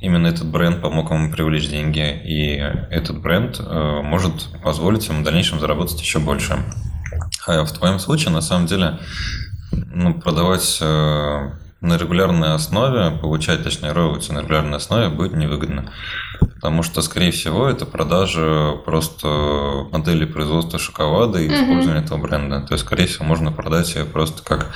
[0.00, 2.56] именно этот бренд помог ему привлечь деньги, и
[2.90, 6.58] этот бренд э, может позволить ему в дальнейшем заработать заработать еще больше.
[7.46, 8.98] А в твоем случае, на самом деле,
[9.72, 15.92] ну, продавать э, на регулярной основе, получать, точнее, роялти на регулярной основе будет невыгодно.
[16.40, 22.04] Потому что, скорее всего, это продажа просто модели производства шоколада и mm-hmm.
[22.04, 22.60] этого бренда.
[22.60, 24.70] То есть, скорее всего, можно продать ее просто как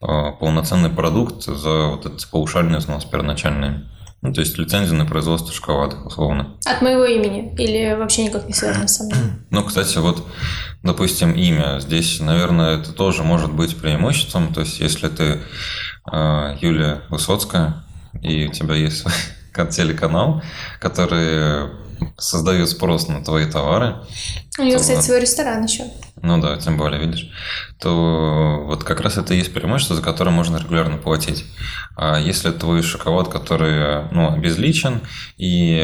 [0.00, 0.06] э,
[0.40, 3.84] полноценный продукт за вот этот паушальный взнос первоначальный.
[4.20, 6.56] Ну, то есть лицензия на производство шоколада, условно.
[6.64, 7.54] От моего имени?
[7.56, 9.18] Или вообще никак не связано со мной?
[9.50, 10.26] Ну, кстати, вот,
[10.82, 11.80] допустим, имя.
[11.80, 14.52] Здесь, наверное, это тоже может быть преимуществом.
[14.52, 15.40] То есть, если ты
[16.12, 17.84] э, Юлия Высоцкая,
[18.20, 19.04] и у тебя есть
[19.70, 20.42] телеканал,
[20.80, 21.70] который
[22.16, 23.96] создает спрос на твои товары.
[24.58, 25.84] У него, кстати, свой ресторан еще.
[26.22, 27.30] Ну да, тем более, видишь,
[27.80, 31.44] то вот как раз это и есть преимущество, за которое можно регулярно платить.
[32.00, 35.00] А если твой шоколад, который ну, обезличен,
[35.36, 35.82] и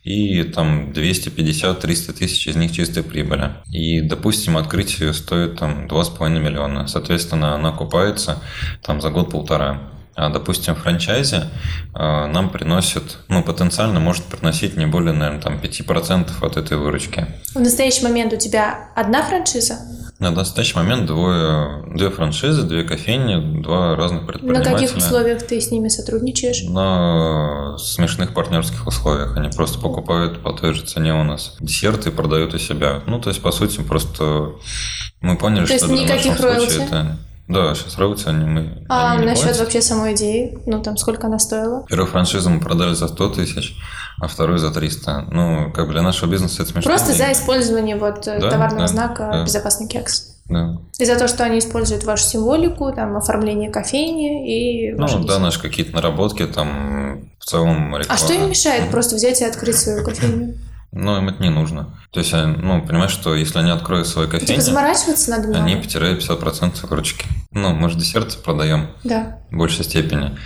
[0.03, 3.53] и там 250-300 тысяч из них чистой прибыли.
[3.71, 6.87] И, допустим, открытие стоит там 2,5 миллиона.
[6.87, 8.39] Соответственно, она окупается
[8.83, 9.81] там за год-полтора.
[10.15, 16.31] А, допустим, франчайзи э, нам приносит, ну, потенциально может приносить не более, наверное, там 5%
[16.43, 17.27] от этой выручки.
[17.55, 19.79] В настоящий момент у тебя одна франшиза?
[20.19, 24.71] На настоящий момент двое, две франшизы, две кофейни, два разных предпринимателя.
[24.71, 26.63] На каких условиях ты с ними сотрудничаешь?
[26.69, 29.37] На смешных партнерских условиях.
[29.37, 33.03] Они просто покупают по той же цене у нас десерты и продают у себя.
[33.07, 34.53] Ну, то есть, по сути, просто
[35.23, 36.71] мы поняли, то что есть никаких в нашем роялти?
[36.71, 37.19] случае это
[37.49, 38.87] да, сейчас роутся они мы.
[38.89, 39.61] А они насчет платят.
[39.61, 40.59] вообще самой идеи?
[40.67, 41.85] Ну, там, сколько она стоила?
[41.89, 43.77] Первую франшизу мы продали за 100 тысяч,
[44.21, 45.27] а вторую за 300.
[45.31, 46.91] Ну, как бы для нашего бизнеса это смешно.
[46.91, 49.45] Просто за использование вот э, Да, товарного да, знака да.
[49.45, 50.29] «Безопасный кекс».
[50.49, 50.77] Да.
[50.99, 55.39] И за то, что они используют вашу символику, там, оформление кофейни и Ну, да, десерты.
[55.39, 58.07] наши какие-то наработки, там, в целом реклама.
[58.09, 58.91] А что им мешает Мгм.
[58.93, 60.55] просто взять и открыть свою кофейню?
[60.95, 61.99] Ну, им это не нужно.
[62.11, 65.65] То есть, ну, понимаешь, что если они откроют свою Типа кофейню, заморачиваться надо много?
[65.65, 67.25] они потеряют 50% выручки.
[67.51, 69.39] Ну, мы же десерты продаем Да.
[69.51, 70.39] в большей степени.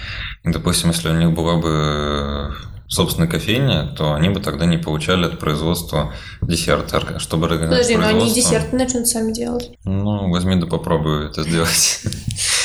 [0.44, 2.54] И, допустим, если у них была бы
[2.88, 7.18] собственная кофейня, то они бы тогда не получали от производства десерта.
[7.18, 9.70] Чтобы Подожди, но они производство- десерты начнут сами делать.
[9.84, 12.02] Ну, возьми да попробуй это сделать.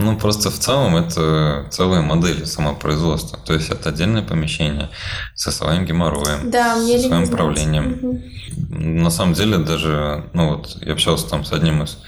[0.00, 3.38] Ну, просто в целом это целая модель самопроизводства.
[3.38, 4.88] То есть это отдельное помещение
[5.34, 7.98] со своим геморроем, Да, со своим управлением.
[8.00, 9.02] Мгм.
[9.02, 11.98] На самом деле даже, ну вот, я общался там с одним из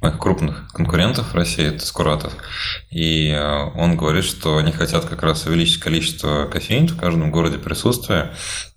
[0.00, 2.32] моих крупных конкурентов в России, это Скуратов,
[2.90, 7.58] и э, он говорит, что они хотят как раз увеличить количество кофеин в каждом городе
[7.58, 8.32] присутствия,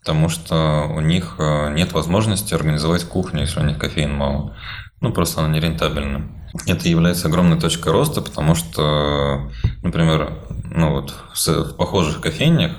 [0.06, 4.56] потому что у них э, нет возможности организовать кухню, если у них кофеин мало.
[5.02, 6.30] Ну, просто она нерентабельна.
[6.68, 9.50] Это является огромной точкой роста, потому что,
[9.82, 10.38] например,
[10.70, 12.74] ну вот в похожих кофейнях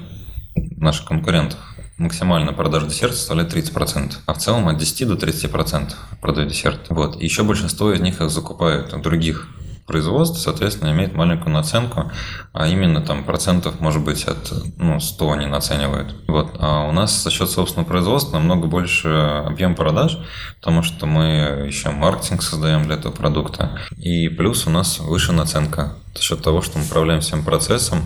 [0.76, 1.58] наших конкурентов
[1.98, 6.86] максимальная продажа десерта составляет 30%, а в целом от 10 до 30% продают десерт.
[6.90, 7.20] Вот.
[7.20, 9.48] И еще большинство из них их закупают от других
[9.86, 12.10] производств, соответственно, имеет маленькую наценку,
[12.52, 16.14] а именно там процентов, может быть, от ну, 100 они наценивают.
[16.26, 16.56] Вот.
[16.58, 20.18] А у нас за счет собственного производства намного больше объем продаж,
[20.60, 23.78] потому что мы еще маркетинг создаем для этого продукта.
[23.96, 28.02] И плюс у нас выше наценка за счет того, что мы управляем всем процессом,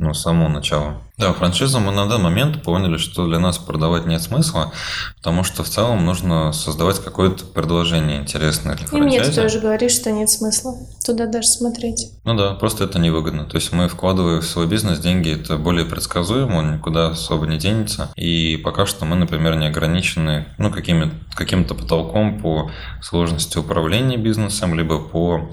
[0.00, 0.94] ну, с самого начала.
[1.18, 4.72] Да, франшизу мы на данный момент поняли, что для нас продавать нет смысла,
[5.16, 9.40] потому что в целом нужно создавать какое-то предложение интересное для И мне ты франчайзи.
[9.42, 10.74] тоже говоришь, что нет смысла
[11.04, 12.12] туда даже смотреть.
[12.24, 13.44] Ну да, просто это невыгодно.
[13.44, 17.58] То есть мы вкладывая в свой бизнес деньги, это более предсказуемо, он никуда особо не
[17.58, 18.10] денется.
[18.16, 22.70] И пока что мы, например, не ограничены ну, каким-то потолком по
[23.02, 25.50] сложности управления бизнесом, либо по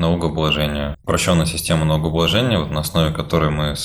[0.00, 0.96] налогообложению.
[1.04, 3.76] Упрощенная система налогообложения, вот на основе которой мы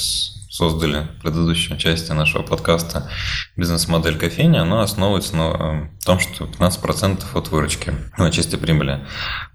[0.56, 3.10] создали в предыдущей части нашего подкаста
[3.58, 9.06] бизнес-модель кофейни, она основывается на э, том, что 15% от выручки, ну, чистой прибыли.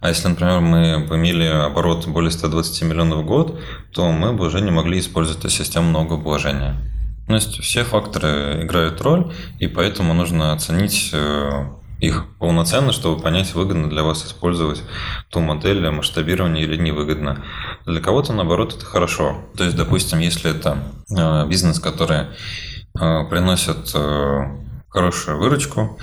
[0.01, 3.59] А если, например, мы имели оборот более 120 миллионов в год,
[3.95, 6.77] то мы бы уже не могли использовать эту систему налогообложения.
[7.27, 13.55] То есть все факторы играют роль, и поэтому нужно оценить э, их полноценно, чтобы понять,
[13.55, 14.83] выгодно для вас использовать
[15.29, 17.45] ту модель масштабирования или невыгодно.
[17.87, 19.45] Для кого-то, наоборот, это хорошо.
[19.57, 20.79] То есть, допустим, если это
[21.17, 22.27] э, бизнес, который
[22.99, 25.99] э, приносит э, хорошую выручку,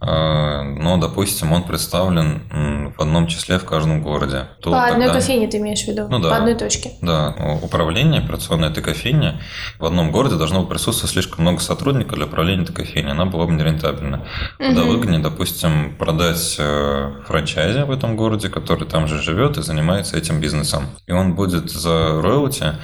[0.00, 4.48] э, но, допустим, он представлен в одном числе в каждом городе.
[4.62, 6.06] То По одной кофейне ты имеешь в виду?
[6.08, 6.30] Ну да.
[6.30, 6.92] По одной точке?
[7.02, 7.34] Да.
[7.62, 9.40] Управление операционной этой кофейни
[9.78, 13.10] в одном городе должно присутствовать слишком много сотрудников для управления этой кофейней.
[13.10, 14.26] Она была бы нерентабельна.
[14.56, 14.92] Куда угу.
[14.92, 20.40] выгоднее, допустим, продать э, франчайзе в этом городе, который там же живет и занимается этим
[20.40, 20.86] бизнесом.
[21.06, 22.74] И он будет за роялти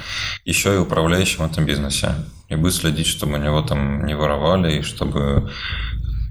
[0.45, 2.15] еще и управляющим в этом бизнесе.
[2.49, 5.51] И будет следить, чтобы у него там не воровали, и чтобы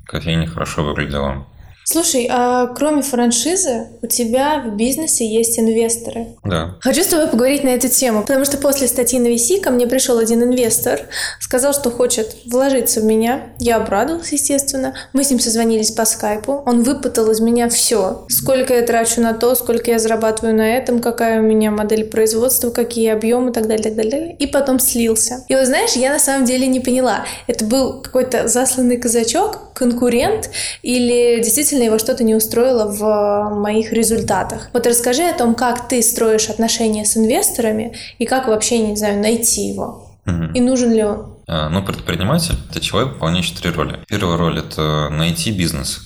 [0.05, 1.47] кофейня хорошо выглядела.
[1.85, 6.27] Слушай, а кроме франшизы, у тебя в бизнесе есть инвесторы.
[6.43, 6.77] Да.
[6.81, 9.87] Хочу с тобой поговорить на эту тему, потому что после статьи на VC ко мне
[9.87, 11.01] пришел один инвестор,
[11.39, 13.53] сказал, что хочет вложиться в меня.
[13.59, 14.95] Я обрадовалась, естественно.
[15.13, 16.63] Мы с ним созвонились по скайпу.
[16.65, 18.25] Он выпытал из меня все.
[18.29, 22.69] Сколько я трачу на то, сколько я зарабатываю на этом, какая у меня модель производства,
[22.69, 24.35] какие объемы и так далее, так далее.
[24.37, 25.43] И потом слился.
[25.47, 30.49] И вот знаешь, я на самом деле не поняла, это был какой-то засланный казачок, конкурент
[30.81, 34.69] или действительно действительно его что-то не устроило в моих результатах.
[34.73, 39.19] Вот расскажи о том, как ты строишь отношения с инвесторами и как вообще, не знаю,
[39.19, 40.09] найти его.
[40.25, 40.53] Угу.
[40.53, 41.35] И нужен ли он?
[41.47, 43.99] А, ну, предприниматель– это человек, выполняющий три роли.
[44.07, 46.01] Первая роль– это найти бизнес,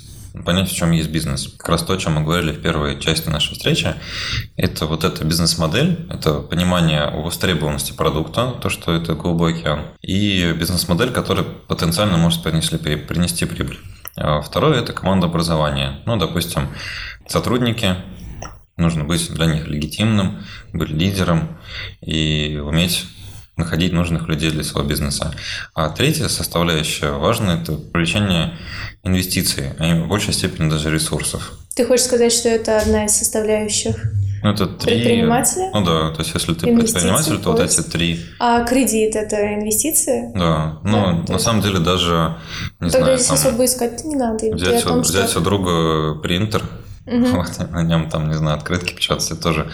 [0.46, 1.50] понять, в чем есть бизнес.
[1.58, 3.94] Как раз то, о чем мы говорили в первой части нашей встречи,
[4.56, 11.12] это вот эта бизнес-модель, это понимание востребованности продукта, то, что это голубой океан, и бизнес-модель,
[11.12, 13.78] которая потенциально может принести, принести прибыль.
[14.18, 16.00] А второе– это команда образования.
[16.06, 16.68] Ну, допустим,
[17.28, 17.96] сотрудники,
[18.76, 20.44] нужно быть для них легитимным,
[20.74, 21.58] быть лидером
[22.02, 23.06] и уметь
[23.58, 25.34] находить нужных людей для своего бизнеса.
[25.74, 28.58] А третья составляющая важная– это привлечение
[29.04, 31.54] инвестиций, а в большей степени даже ресурсов.
[31.78, 33.96] Ты хочешь сказать, что это одна из составляющих?
[34.42, 34.96] Ну, это три...
[34.96, 35.70] Предприниматели?
[35.72, 38.20] Ну да, то есть если ты предприниматель, то вот эти три.
[38.40, 40.32] А кредит– это инвестиции?
[40.34, 42.36] Да, ну, да, на самом деле даже,
[42.80, 44.56] не Тогда знаю, здесь там, особо искать не надо.
[44.56, 45.14] Взять, том, что...
[45.14, 46.64] взять у друга принтер,
[47.08, 47.26] Угу.
[47.28, 49.72] Вот, на нем там, не знаю, открытки печатать, это тоже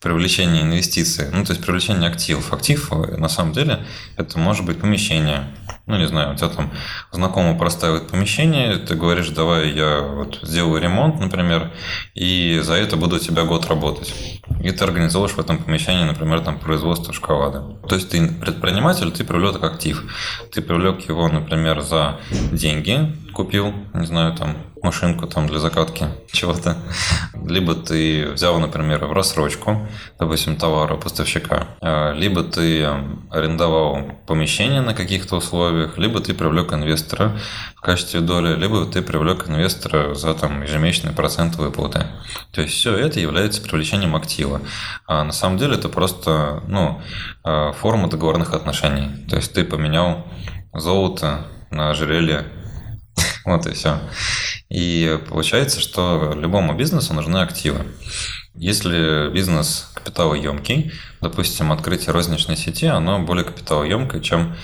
[0.00, 1.28] привлечение инвестиций.
[1.30, 2.54] Ну, то есть привлечение активов.
[2.54, 3.84] Актив, э, на самом деле,
[4.16, 5.44] это может быть помещение,
[5.86, 6.70] ну, не знаю, у тебя там
[7.12, 11.70] знакомый простаивает помещение, ты говоришь, давай я вот сделаю ремонт, например,
[12.14, 14.14] и за это буду у тебя год работать.
[14.62, 17.76] И ты организовываешь в этом помещении, например, там производство шоколада.
[17.88, 20.02] То есть ты предприниматель, ты привлек актив.
[20.50, 22.20] Ты привлек его, например, за
[22.52, 26.76] деньги, купил, не знаю, там машинку там для закатки чего-то.
[27.46, 29.86] Либо ты взял, например, в рассрочку,
[30.18, 32.86] допустим, товара поставщика, а, либо ты
[33.30, 37.38] арендовал помещение на каких-то условиях, либо ты привлек инвестора
[37.76, 42.06] в качестве доли, либо ты привлек инвестора за там ежемесячные проценты выплаты.
[42.52, 44.60] То есть все это является привлечением актива.
[45.06, 47.00] А на самом деле это просто ну,
[47.42, 49.26] а, форма договорных отношений.
[49.28, 50.26] То есть ты поменял
[50.72, 52.44] золото на ожерелье
[53.44, 54.00] вот и все.
[54.68, 57.86] И получается, что любому бизнесу нужны активы.
[58.54, 64.56] Если бизнес капиталоемкий, допустим, открытие розничной сети, оно более капиталоемкое, чем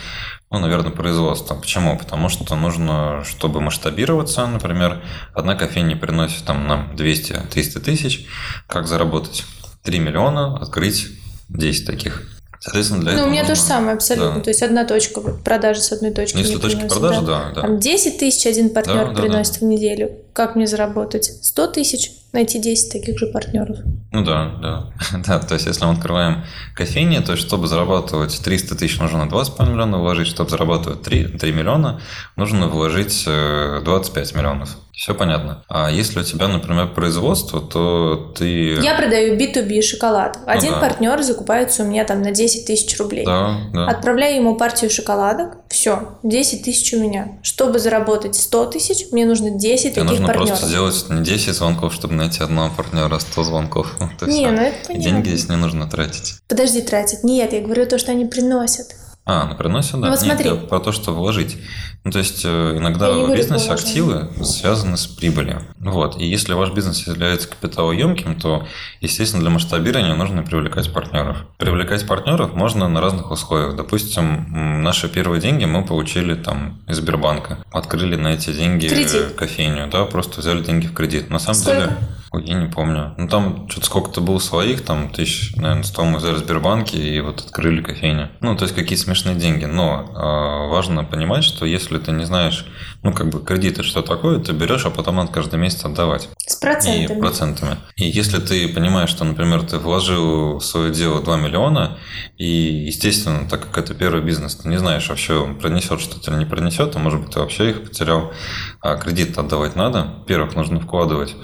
[0.50, 1.54] ну, наверное, производство.
[1.54, 1.98] Почему?
[1.98, 5.02] Потому что нужно, чтобы масштабироваться, например,
[5.34, 8.26] одна кофейня приносит там нам 200-300 тысяч.
[8.68, 9.44] Как заработать?
[9.82, 11.08] 3 миллиона, открыть
[11.48, 12.36] 10 таких.
[12.61, 13.54] Соответственно, для ну, этого у меня нужно...
[13.54, 14.36] то же самое абсолютно.
[14.36, 14.40] Да.
[14.40, 16.38] То есть одна точка продажи с одной точки.
[16.38, 17.52] Если точки приносит, продажи, да.
[17.54, 17.61] да.
[17.62, 19.66] Там 10 тысяч один партнер да, приносит да, да.
[19.66, 20.11] в неделю.
[20.32, 21.32] Как мне заработать?
[21.42, 22.12] 100 тысяч?
[22.32, 23.78] Найти 10 таких же партнеров.
[24.12, 24.92] Ну да, да.
[25.26, 29.70] да, то есть если мы открываем кофейни, то есть чтобы зарабатывать 300 тысяч, нужно 2,5
[29.70, 32.00] миллиона вложить, чтобы зарабатывать 3, 3 миллиона,
[32.36, 34.76] нужно вложить 25 э, миллионов.
[34.96, 35.62] Все понятно.
[35.68, 38.76] А если у тебя, например, производство, то ты...
[38.80, 40.38] Я продаю B2B шоколад.
[40.46, 40.80] Ну Один ну, да.
[40.80, 43.26] партнер закупается у меня там на 10 тысяч рублей.
[43.26, 43.88] Да, да.
[43.88, 45.58] Отправляю ему партию шоколадок.
[45.68, 47.38] Все, 10 тысяч у меня.
[47.42, 50.48] Чтобы заработать 100 тысяч, мне нужно 10 Тебе таких нужно партнеров.
[50.48, 53.96] просто сделать не 10 звонков, чтобы найти одного партнера, а 100 звонков.
[54.18, 55.04] То не, ну это понятно.
[55.04, 56.36] деньги здесь не нужно тратить.
[56.48, 57.24] Подожди, тратить.
[57.24, 58.94] Нет, я говорю то, что они приносят.
[59.28, 59.98] А, ну приносят, да.
[59.98, 60.48] Ну, вот Нет, смотри.
[60.50, 61.58] я про то, что вложить.
[62.04, 65.62] Ну, то есть э, иногда в бизнесе активы связаны с прибылью.
[65.80, 66.20] Вот.
[66.20, 68.64] И если ваш бизнес является капиталоемким, то,
[69.00, 71.38] естественно, для масштабирования нужно привлекать партнеров.
[71.58, 73.74] Привлекать партнеров можно на разных условиях.
[73.74, 77.58] Допустим, наши первые деньги мы получили там из Сбербанка.
[77.72, 79.34] Открыли на эти деньги кредит.
[79.36, 81.30] кофейню, да, просто взяли деньги в кредит.
[81.30, 81.80] На самом Сколько?
[81.80, 81.96] деле
[82.37, 83.14] Ой, я не помню.
[83.16, 87.18] Ну, там что-то сколько-то было своих, там тысяч, наверное, 100 мы взяли в Сбербанке и
[87.22, 88.28] вот открыли кофейню.
[88.41, 89.64] Ну, то есть какие смешные деньги.
[89.64, 92.66] Но э, важно понимать, что если ты не знаешь,
[93.03, 96.28] ну, как бы кредиты что такое, ты берешь, а потом надо каждый месяц отдавать.
[96.47, 97.16] С процентами.
[97.16, 97.76] И процентами.
[97.97, 101.99] И если ты понимаешь, что, например, ты вложил в свое дело 2 миллиона,
[102.38, 106.44] и, естественно, так как это первый бизнес, ты не знаешь вообще, принесет что-то или не
[106.44, 108.32] принесет, а может быть, ты вообще их потерял,
[108.80, 110.18] а кредит отдавать надо.
[110.20, 111.34] Во-первых, нужно вкладывать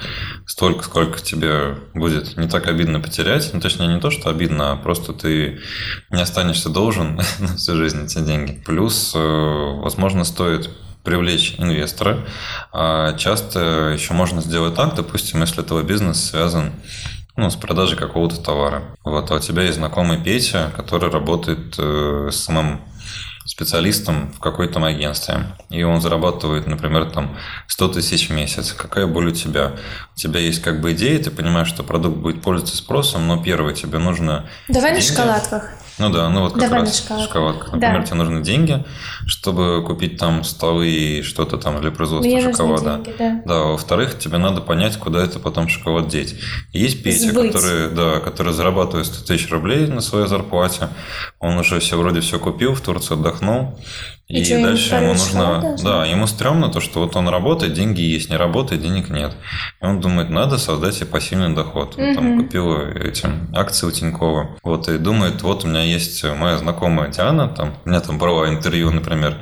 [0.46, 3.50] столько, сколько тебе будет не так обидно потерять.
[3.52, 5.58] Ну, точнее, не то, что обидно, а просто ты
[6.10, 8.62] не останешься должен на всю жизнь эти деньги.
[8.64, 10.70] Плюс, э, возможно, стоит
[11.04, 12.26] привлечь инвестора.
[12.72, 16.72] А часто еще можно сделать так, допустим, если твой бизнес связан
[17.36, 18.82] ну, с продажей какого-то товара.
[19.04, 22.82] Вот, а у тебя есть знакомый Петя, который работает э, с самым
[23.44, 27.36] специалистом в какой-то агентстве, и он зарабатывает, например, там
[27.66, 28.72] 100 тысяч в месяц.
[28.72, 29.72] Какая боль у тебя?
[30.14, 33.74] У тебя есть как бы идея, ты понимаешь, что продукт будет пользоваться спросом, но первое,
[33.74, 34.48] тебе нужно...
[34.68, 35.04] Давай деньги.
[35.04, 35.70] на шоколадках.
[35.98, 37.28] Ну да, ну вот как Давай раз шоколадка.
[37.28, 37.64] шоколадка.
[37.72, 38.06] Например, да.
[38.06, 38.84] тебе нужны деньги,
[39.26, 43.00] чтобы купить там столы и что-то там для производства Мне шоколада.
[43.04, 43.42] Деньги, да.
[43.44, 46.34] да, во-вторых, тебе надо понять, куда это потом шоколад деть.
[46.72, 47.52] есть Петя, Сбыть.
[47.52, 50.88] который, да, который зарабатывает 100 тысяч рублей на своей зарплате.
[51.38, 53.78] Он уже все вроде все купил, в Турции отдохнул.
[54.32, 55.76] И, и что, дальше ему нужно...
[55.82, 59.36] Да, ему стрёмно то, что вот он работает, деньги есть, не работает, денег нет.
[59.82, 61.98] И он думает, надо создать себе пассивный доход.
[61.98, 64.56] Он там купил эти акции у Тинькова.
[64.62, 68.48] Вот, и думает, вот у меня есть моя знакомая Диана, там, у меня там брала
[68.48, 69.36] интервью, например,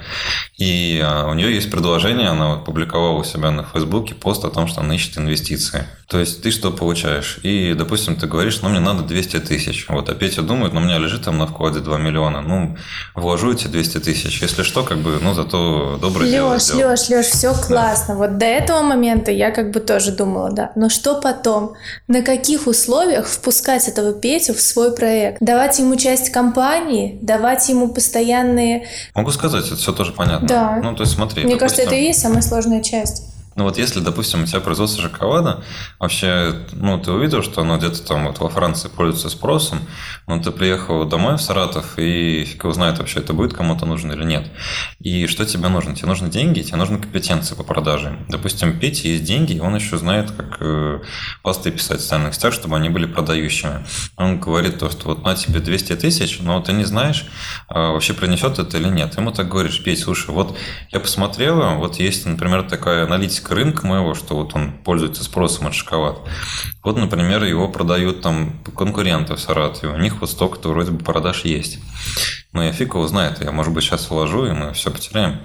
[0.58, 4.50] и а, у нее есть предложение, она вот публиковала у себя на Фейсбуке пост о
[4.50, 5.86] том, что она ищет инвестиции.
[6.10, 7.38] То есть ты что получаешь?
[7.44, 9.86] И, допустим, ты говоришь, ну, мне надо 200 тысяч.
[9.88, 12.42] Вот, а Петя думает, ну, у меня лежит там на вкладе 2 миллиона.
[12.42, 12.76] Ну,
[13.14, 14.42] вложу эти 200 тысяч.
[14.42, 16.90] Если что, как бы, ну, зато доброе Леш, дело сделал.
[16.90, 18.14] Леш, Леш, все классно.
[18.14, 18.18] Да.
[18.18, 20.72] Вот до этого момента я как бы тоже думала, да.
[20.76, 21.74] Но что потом?
[22.08, 25.38] На каких условиях впускать этого Петю в свой проект?
[25.40, 27.18] Давать ему часть компании?
[27.22, 28.86] Давать ему постоянные...
[29.14, 30.48] Могу сказать, это все тоже понятно.
[30.48, 30.80] Да.
[30.82, 31.44] Ну, то есть смотри.
[31.44, 31.58] Мне допустим...
[31.58, 33.29] кажется, это и есть самая сложная часть.
[33.56, 35.64] Ну вот если, допустим, у тебя производство шоколада,
[35.98, 39.80] вообще, ну, ты увидел, что оно где-то там вот во Франции пользуется спросом,
[40.28, 44.12] но ты приехал домой в Саратов, и фиг его знает вообще, это будет кому-то нужно
[44.12, 44.46] или нет.
[45.00, 45.96] И что тебе нужно?
[45.96, 48.16] Тебе нужны деньги, тебе нужны компетенции по продаже.
[48.28, 51.00] Допустим, Петя есть деньги, и он еще знает, как э,
[51.42, 53.84] посты писать в социальных сетях, чтобы они были продающими.
[54.16, 57.26] Он говорит то, что вот на тебе 200 тысяч, но ты не знаешь,
[57.66, 59.16] а вообще принесет это или нет.
[59.16, 60.56] Ему так говоришь, Петь, слушай, вот
[60.90, 65.66] я посмотрела, вот есть, например, такая аналитика характеристика рынка моего, что вот он пользуется спросом
[65.66, 66.18] от шоколад.
[66.82, 69.92] Вот, например, его продают там конкуренты в Саратове.
[69.92, 71.78] У них вот столько-то вроде бы продаж есть.
[72.52, 73.42] Но я фиг его знает.
[73.42, 75.40] Я, может быть, сейчас вложу, и мы все потеряем.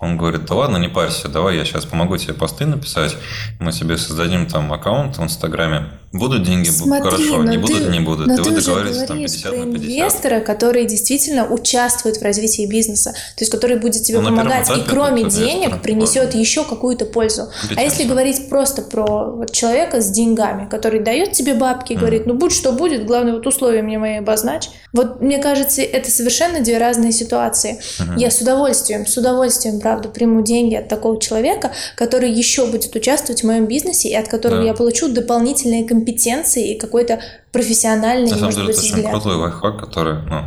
[0.00, 3.16] Он говорит, да ладно, не парься, давай я сейчас помогу тебе посты написать.
[3.60, 8.00] Мы себе создадим там аккаунт в Инстаграме Будут деньги, Смотри, хорошо, не будут, ты, не
[8.00, 8.28] будут.
[8.28, 9.84] Но ты, ты договорились там 50 про на 50.
[9.84, 14.80] инвестора, который действительно участвует в развитии бизнеса, то есть который будет тебе ну, помогать и
[14.88, 17.48] кроме денег принесет еще какую-то пользу.
[17.76, 21.98] А если говорить просто про вот человека с деньгами, который дает тебе бабки и mm.
[21.98, 24.70] говорит, ну будь что будет, главное вот условия мне мои обозначь.
[24.94, 27.78] Вот мне кажется, это совершенно две разные ситуации.
[27.78, 28.18] Mm-hmm.
[28.18, 33.42] Я с удовольствием, с удовольствием, правда, приму деньги от такого человека, который еще будет участвовать
[33.42, 34.68] в моем бизнесе и от которого да.
[34.68, 37.20] я получу дополнительные компетенции и какой-то
[37.52, 39.04] профессиональный, На самом деле, быть, это взгляд.
[39.04, 40.46] очень крутой лайфхак, который, ну,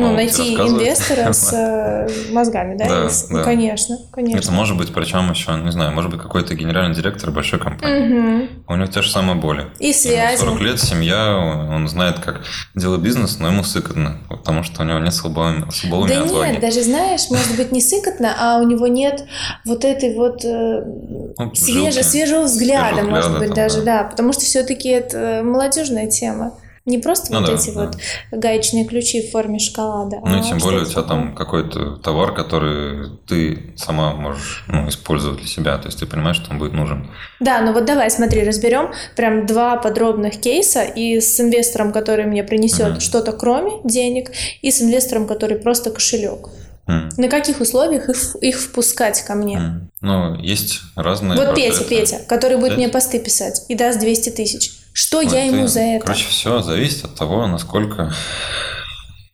[0.00, 2.86] ну, найти инвестора с э, мозгами, да?
[2.86, 3.42] Да, да.
[3.42, 4.38] конечно, конечно.
[4.38, 8.46] Это может быть, причем еще, не знаю, может быть, какой-то генеральный директор большой компании.
[8.46, 8.48] Угу.
[8.68, 9.66] У него те же самые боли.
[9.78, 10.40] И связи.
[10.40, 12.42] Ему 40 лет, семья, он знает, как
[12.74, 16.52] делать бизнес, но ему сыкотно, потому что у него нет слабоумия, слабоумия Да отваги.
[16.52, 19.24] нет, даже знаешь, может быть, не сыкотно, а у него нет
[19.64, 20.82] вот этой вот э,
[21.38, 24.02] ну, свеже, свежего взгляда, свежего может быть, там, даже, да.
[24.02, 26.54] да, потому что все-таки это молодежная тема.
[26.86, 27.80] Не просто ну, вот да, эти да.
[27.84, 27.96] вот
[28.32, 30.20] гаечные ключи в форме шоколада.
[30.24, 34.88] Ну а и тем более у тебя там какой-то товар, который ты сама можешь ну,
[34.88, 35.76] использовать для себя.
[35.76, 37.10] То есть ты понимаешь, что он будет нужен.
[37.38, 42.42] Да, ну вот давай, смотри, разберем прям два подробных кейса и с инвестором, который мне
[42.42, 44.30] принесет mm что-то кроме денег,
[44.62, 46.48] и с инвестором, который просто кошелек.
[46.90, 47.10] Mm.
[47.16, 49.56] На каких условиях их, их впускать ко мне?
[49.56, 49.80] Mm.
[50.00, 51.38] Ну, есть разные...
[51.38, 52.76] Вот Петя, Петя, который будет Петя?
[52.78, 54.72] мне посты писать и даст 200 тысяч.
[54.92, 56.06] Что Ой, я ему за это?
[56.06, 58.12] Короче, все зависит от того, насколько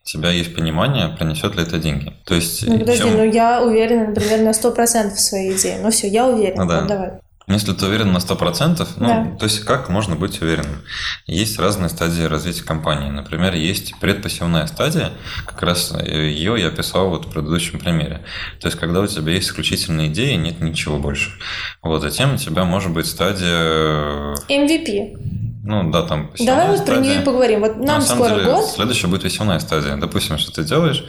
[0.03, 2.13] у тебя есть понимание, принесет ли это деньги.
[2.27, 3.17] То есть, ну, подожди, чем...
[3.17, 5.79] ну я уверена, например, на 100% в своей идее.
[5.83, 6.65] Ну все, я уверена.
[6.65, 6.81] Ну, да.
[6.81, 7.11] вот, давай.
[7.49, 9.37] Если ты уверен на 100%, ну, да.
[9.39, 10.83] то есть как можно быть уверенным?
[11.27, 13.09] Есть разные стадии развития компании.
[13.09, 15.13] Например, есть предпассивная стадия,
[15.47, 18.25] как раз ее я писал вот в предыдущем примере.
[18.61, 21.31] То есть когда у тебя есть исключительные идеи, нет ничего больше.
[21.83, 24.35] Вот затем у тебя может быть стадия...
[24.49, 25.37] MVP.
[25.69, 27.59] Ну да, там Давай вот про нее поговорим.
[27.61, 28.67] Вот нам На самом скоро деле, год.
[28.67, 29.97] Следующая будет веселая стадия.
[29.97, 31.05] Допустим, что ты делаешь,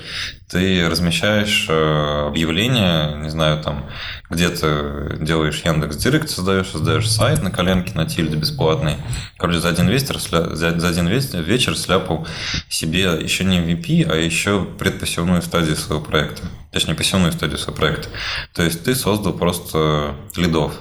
[0.50, 3.86] ты размещаешь э, объявление, не знаю, там,
[4.32, 8.96] где ты делаешь Яндекс Директ, создаешь, создаешь сайт на коленке, на тильде бесплатный.
[9.38, 12.26] Короче, за один вечер, за, за один ве- вечер сляпал
[12.68, 16.48] себе еще не MVP, а еще предпосевную стадию своего проекта.
[16.72, 18.10] Точнее, посевную стадию своего проекта.
[18.56, 20.74] То есть ты создал просто лидов.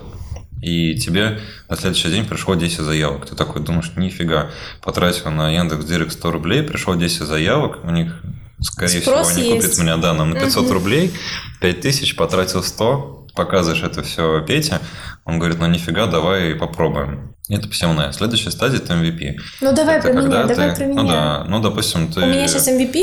[0.63, 3.27] И тебе на следующий день пришло 10 заявок.
[3.27, 4.51] Ты такой думаешь, нифига,
[4.83, 8.23] потратил на Яндекс Директ 100 рублей, пришло 10 заявок, у них,
[8.61, 9.67] скорее Спрос всего, они есть.
[9.67, 10.73] купят меня, да, нам на 500 Мгм.
[10.73, 11.13] рублей,
[11.61, 14.81] 5000, потратил 100, показываешь это все Пете,
[15.27, 17.35] он говорит, ну нифига, давай попробуем.
[17.49, 18.11] Это посевная.
[18.13, 19.37] Следующая стадия– это MVP.
[19.61, 21.03] Ну давай это про меня, давай ты- про меня.
[21.03, 22.21] Ну да, ну допустим, ты...
[22.21, 23.03] У меня сейчас MVP?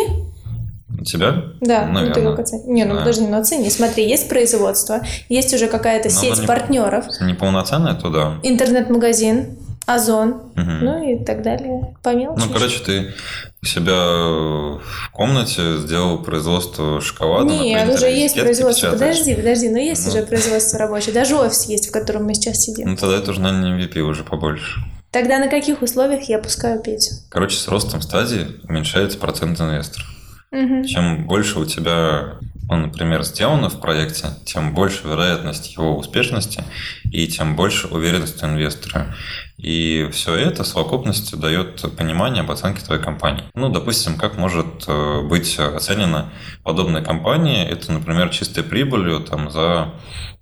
[1.04, 1.44] Тебя?
[1.62, 2.32] Да, ну ты Наверное.
[2.32, 3.00] как оцени- Не, ну Да.
[3.00, 3.70] подожди, ну оцени.
[3.70, 8.40] Смотри, есть производство, есть уже какая-то Ну, сеть не- партнеров, Неполноценная, то да.
[8.44, 10.80] интернет-магазин, Озон, Мгм.
[10.86, 11.94] ну и так далее.
[12.04, 12.42] По мелочи.
[12.48, 13.14] Ну, короче, ты
[13.62, 14.82] у себя в
[15.12, 17.54] комнате сделал производство шоколада.
[17.54, 18.92] Нет, уже есть производство.
[18.92, 19.18] печатаешь.
[19.18, 20.14] Подожди, подожди, но есть Ну.
[20.14, 21.14] уже производство рабочее.
[21.14, 22.92] Даже офис есть, в котором мы сейчас сидим.
[22.92, 24.80] Ну, тогда это уже, наверное, не MVP, уже побольше.
[25.12, 27.16] Тогда на каких условиях я пускаю Петю?
[27.30, 30.08] Короче, с ростом стадии уменьшается процент инвесторов.
[30.54, 30.84] Мгм.
[30.86, 32.36] Чем больше у тебя,
[32.70, 36.64] ну, например, сделано в проекте, тем больше вероятность его успешности
[37.12, 39.16] и тем больше уверенность у инвестора.
[39.58, 43.46] И все это в совокупности дает понимание об оценке твоей компании.
[43.56, 46.30] Ну, допустим, как может э, быть оценена
[46.64, 47.68] подобная компания?
[47.68, 49.92] Это, например, чистой прибылью там, за,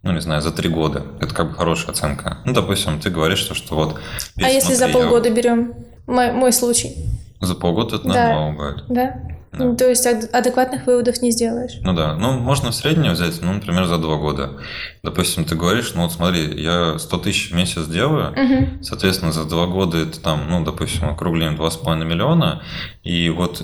[0.03, 1.05] ну, не знаю, за три года.
[1.21, 2.39] Это как бы хорошая оценка.
[2.45, 3.95] Ну, допустим, ты говоришь, что, что вот...
[3.95, 5.73] А Петь, если за смотри, я- полгода берем?
[6.07, 6.95] Мой, мой случай,
[7.39, 8.13] За полгода это Да.
[8.27, 8.85] нормально будет.
[8.89, 9.13] да?
[9.53, 9.65] Да.
[9.65, 11.73] Ну, То есть ад- адекватных выводов не сделаешь.
[11.83, 14.57] Ну да, ну можно в среднее взять, ну, например, за два года.
[15.03, 18.81] Допустим, ты говоришь, ну вот смотри, я 100 тысяч в месяц делаю, Мгм.
[18.83, 22.63] соответственно, за два года это там, ну, допустим, округлим 2,5 миллиона,
[23.03, 23.61] и вот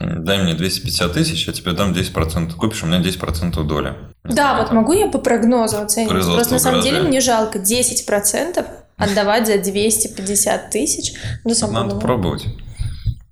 [0.00, 3.94] дай мне 250 тысяч, я тебе дам 10%, купишь, у меня 10% доля.
[4.24, 4.76] Не Да, знаю, вот там.
[4.78, 6.10] могу я по прогнозу оценить.
[6.10, 8.66] Просто на самом деле мне жалко 10%
[8.96, 11.12] отдавать за 250 тысяч.
[11.44, 12.44] Ну, Надо пробовать.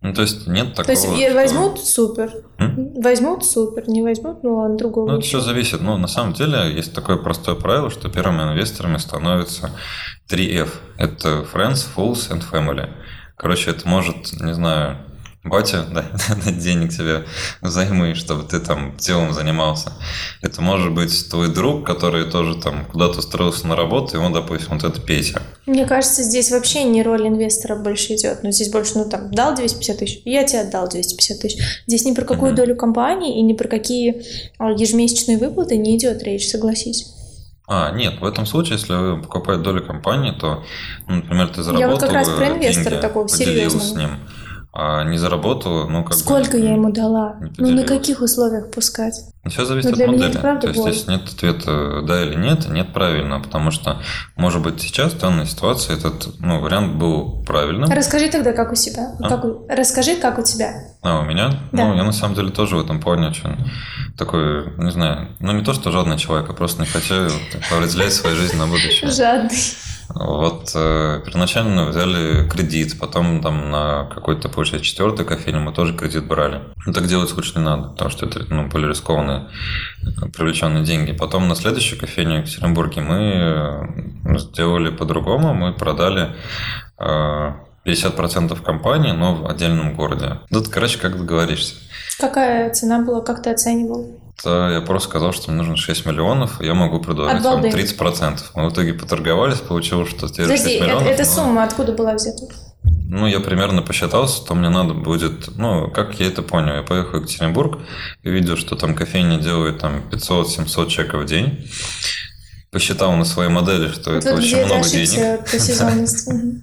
[0.06, 0.92] Ну, то есть нет То такого...
[0.92, 2.92] есть е- что- возьмут супер, М?
[3.02, 5.10] возьмут супер, не возьмут, ну ладно, другого.
[5.10, 5.80] Ну, это все зависит.
[5.80, 9.70] Ну, на самом деле, есть такое простое правило, что первыми инвесторами становятся
[10.30, 10.68] 3F.
[10.96, 12.88] Это Friends, Fools and Family.
[13.36, 14.96] Короче, это может, не знаю,
[15.48, 16.04] батя да,
[16.44, 17.24] дать денег тебе
[17.60, 19.92] взаймы, чтобы ты там делом занимался.
[20.42, 24.84] Это может быть твой друг, который тоже там куда-то устроился на работу, ему, допустим, вот
[24.84, 25.40] это Петя.
[25.66, 28.40] Мне кажется, здесь вообще не роль инвестора больше идет.
[28.42, 31.58] Ну, здесь больше, ну, там, дал 250 тысяч, я тебе отдал 250 тысяч.
[31.86, 32.56] Здесь ни про какую Мгм.
[32.56, 34.22] долю компании и ни про какие
[34.58, 37.12] а, ежемесячные выплаты не идет речь, согласись.
[37.68, 40.62] А, нет, в этом случае, если вы покупаете долю компании, то,
[41.08, 43.82] ну, например, ты заработал вот как раз про э, инвестора такого серьезного.
[43.82, 44.10] с ним,
[44.78, 46.18] а не заработал, ну, как бы...
[46.18, 47.36] Сколько я ему дала?
[47.56, 49.14] Ну, на каких условиях пускать?
[49.46, 50.32] Все зависит Ну, для от модели.
[50.32, 50.92] То есть боль.
[50.92, 54.02] здесь нет ответа да или нет, нет правильно, потому что,
[54.36, 57.90] может быть, сейчас в данной ситуации этот ну, вариант был правильным.
[57.90, 59.14] Расскажи тогда, как у себя.
[59.18, 59.28] А?
[59.28, 60.74] Как у- Расскажи, как у тебя.
[61.00, 61.48] А у меня?
[61.72, 61.84] Да.
[61.84, 63.56] Ну, я на самом деле тоже в этом плане очень
[64.18, 67.14] такой, не знаю, ну не то, что жадный человек, а просто не хочу
[67.80, 69.10] разделять свою жизнь на будущее.
[69.10, 69.56] Жадный.
[70.14, 76.26] Вот э, первоначально взяли кредит, потом там на какой-то, получается, четвертой кофейне мы тоже кредит
[76.26, 76.62] брали.
[76.86, 79.48] Ну, так делать лучше не надо, потому что это ну, более рискованные
[80.02, 81.12] э, привлеченные деньги.
[81.12, 86.34] Потом на следующей кофейне в Екатеринбурге мы э, сделали по-другому, мы продали
[86.98, 87.52] э,
[87.84, 90.38] 50% компании, но в отдельном городе.
[90.50, 91.74] Тут, короче, как договоришься.
[92.18, 94.18] Какая цена была, как ты оценивал?
[94.42, 97.98] То я просто сказал, что мне нужно 6 миллионов, и я могу предложить вам Обалдеть.
[97.98, 98.38] 30%.
[98.54, 101.08] Мы в итоге поторговались, получилось, что те же 6 Подожди, это, миллионов.
[101.08, 102.42] эта но- сумма откуда была взята?
[103.08, 107.12] Ну, я примерно посчитался, то мне надо будет, ну, как я это понял, я поехал
[107.18, 107.78] в Екатеринбург
[108.22, 111.66] и видел, что там кофейня делает там 500-700 чеков в день.
[112.70, 115.40] Посчитал на своей модели, что Вот это очень много денег.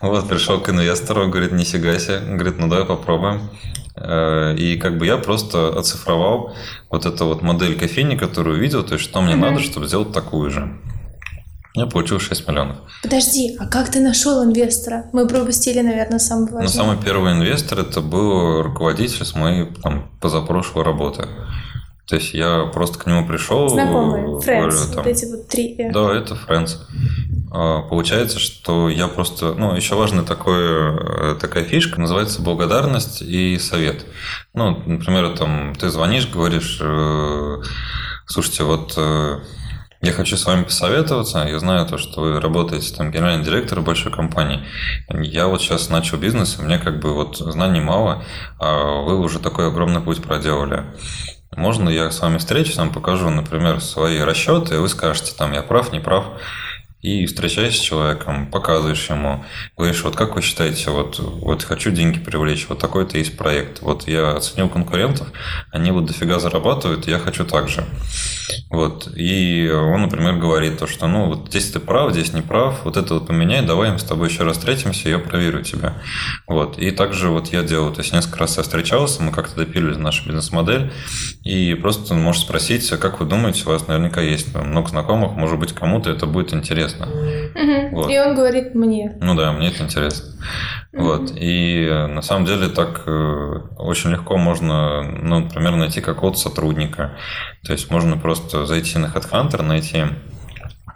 [0.00, 2.20] Вот, пришел к инвестору, говорит, нифига себе.
[2.20, 3.50] Говорит, ну давай попробуем.
[4.00, 6.54] Э, И как бы я просто оцифровал
[6.90, 9.40] вот эту вот модель кофейни, которую увидел, то есть что мне Мгм.
[9.40, 10.78] надо, чтобы сделать такую же.
[11.74, 12.76] Я получил 6 миллионов.
[13.02, 15.04] Подожди, а как ты нашел инвестора?
[15.12, 16.68] Мы пропустили, наверное, самое Ну, важное.
[16.72, 21.26] самый первый инвестор это был руководитель с моей там, позапрошлой работы.
[22.08, 23.68] То есть я просто к нему пришел.
[23.68, 25.76] Знакомые, говорю, friends, там, вот эти вот три.
[25.78, 25.92] э.
[25.92, 26.70] Да, это Friends.
[27.52, 29.54] А, Получается, что я просто...
[29.54, 34.06] Ну, еще важная такой, такая фишка, называется благодарность и совет.
[34.54, 37.62] Ну, например, там, ты звонишь, говоришь, э,
[38.26, 39.40] слушайте, вот э,
[40.02, 41.46] я хочу с вами посоветоваться.
[41.46, 44.64] Я знаю то, что вы работаете там генеральный директор большой компании.
[45.10, 48.24] Я вот сейчас начал бизнес, и мне как бы вот знаний мало,
[48.58, 50.84] а вы уже такой огромный путь проделали.
[51.54, 55.62] Можно я с вами встречусь, вам покажу, например, свои расчеты, и вы скажете, там, я
[55.62, 56.24] прав, не прав.
[57.02, 59.42] И встречаешься с человеком, показываешь ему,
[59.76, 63.80] говоришь, вот как вы считаете, вот, вот хочу деньги привлечь, вот такой-то есть проект.
[63.80, 65.28] Вот я оценил конкурентов,
[65.72, 67.86] они вот дофига зарабатывают, я хочу так же.
[68.68, 69.08] Вот.
[69.16, 72.98] И он, например, говорит то, что ну вот здесь ты прав, здесь не прав, вот
[72.98, 75.94] это вот поменяй, давай мы с тобой еще раз встретимся, я проверю тебя.
[76.46, 76.78] Вот.
[76.78, 80.26] И также вот я делал, то есть несколько раз я встречался, мы как-то допилили нашу
[80.26, 80.92] бизнес-модель,
[81.44, 85.72] и просто можешь спросить, как вы думаете, у вас наверняка есть много знакомых, может быть,
[85.72, 87.06] кому-то это будет интересно интересно.
[87.54, 87.96] Угу.
[87.96, 88.10] Вот.
[88.10, 89.16] И он говорит мне.
[89.20, 90.34] Ну да, мне это интересно.
[90.92, 91.02] Угу.
[91.02, 91.32] Вот.
[91.36, 97.16] И э, на самом деле так э, очень легко можно, ну, например, найти какого-то сотрудника.
[97.64, 100.04] То есть можно просто зайти на HeadHunter, найти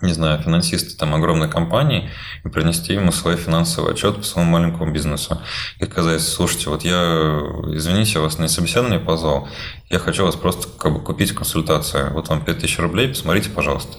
[0.04, 2.10] не знаю, финансиста там огромной компании
[2.44, 5.40] и принести ему свой финансовый отчет по своему маленькому бизнесу.
[5.80, 7.40] И сказать, слушайте, вот я,
[7.74, 9.48] извините, я вас на собеседование позвал,
[9.90, 12.12] я хочу вас просто как бы купить консультацию.
[12.12, 13.96] Вот вам 5000 рублей, посмотрите, пожалуйста.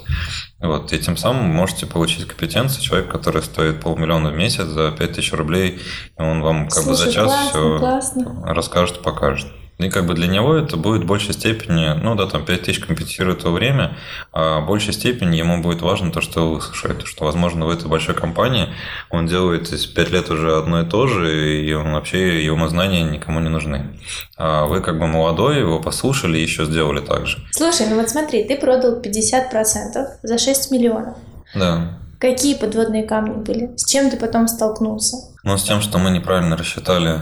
[0.59, 5.33] Вот, и тем самым можете получить компетенцию человек, который стоит полмиллиона в месяц за 5000
[5.33, 5.81] рублей,
[6.17, 8.53] и он вам как Слушай, бы за час классно, все классно.
[8.53, 9.47] расскажет, покажет.
[9.77, 12.79] И как бы для него это будет в большей степени, ну да, там 5 тысяч
[12.79, 13.97] компенсирует то время,
[14.31, 18.15] а в большей степени ему будет важно то, что выслушает, что, возможно, в этой большой
[18.15, 18.69] компании
[19.09, 23.41] он делает 5 лет уже одно и то же, и он вообще, его знания никому
[23.41, 23.99] не нужны.
[24.37, 27.37] А вы как бы молодой, его послушали и еще сделали так же.
[27.51, 29.51] Слушай, ну вот смотри, ты продал 50%
[30.23, 31.17] за 6 миллионов.
[31.53, 31.99] Да.
[32.17, 33.75] Какие подводные камни были?
[33.75, 35.17] С чем ты потом столкнулся?
[35.43, 37.21] Ну, с тем, что мы неправильно рассчитали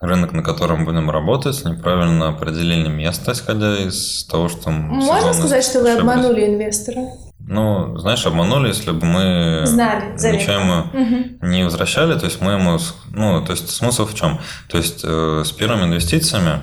[0.00, 4.70] рынок, на котором будем работать, неправильно определили место, исходя из того, что...
[4.70, 7.08] Можно сказать, что вы обманули инвестора?
[7.38, 11.46] Ну, знаешь, обманули, если бы мы Знали, ничего ему угу.
[11.46, 12.78] не возвращали, то есть мы ему...
[13.12, 14.38] Ну, то есть смысл в чем?
[14.68, 16.60] То есть э, с первыми инвестициями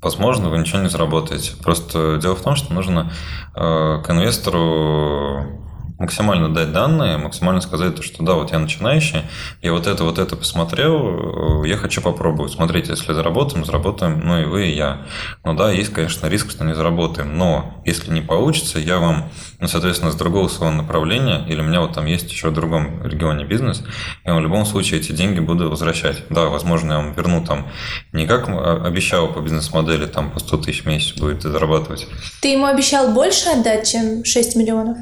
[0.00, 1.52] возможно, вы ничего не заработаете.
[1.62, 3.12] Просто дело в том, что нужно
[3.54, 5.61] э, к инвестору
[6.02, 9.22] максимально дать данные, максимально сказать, то, что да, вот я начинающий,
[9.62, 12.52] я вот это, вот это посмотрел, э, я хочу попробовать.
[12.52, 15.02] Смотрите, если заработаем, заработаем, ну и вы, и я.
[15.44, 19.30] Ну да, есть, конечно, риск, что не заработаем, но если не получится, я вам,
[19.60, 23.06] ну, соответственно, с другого своего направления, или у меня вот там есть еще в другом
[23.06, 23.84] регионе бизнес,
[24.24, 26.24] я вам в любом случае эти деньги буду возвращать.
[26.30, 27.68] Да, возможно, я вам верну там
[28.12, 32.08] не как обещал по бизнес-модели, там по 100 тысяч в месяц будет зарабатывать.
[32.40, 34.98] Ты ему обещал больше отдать, чем 6 миллионов?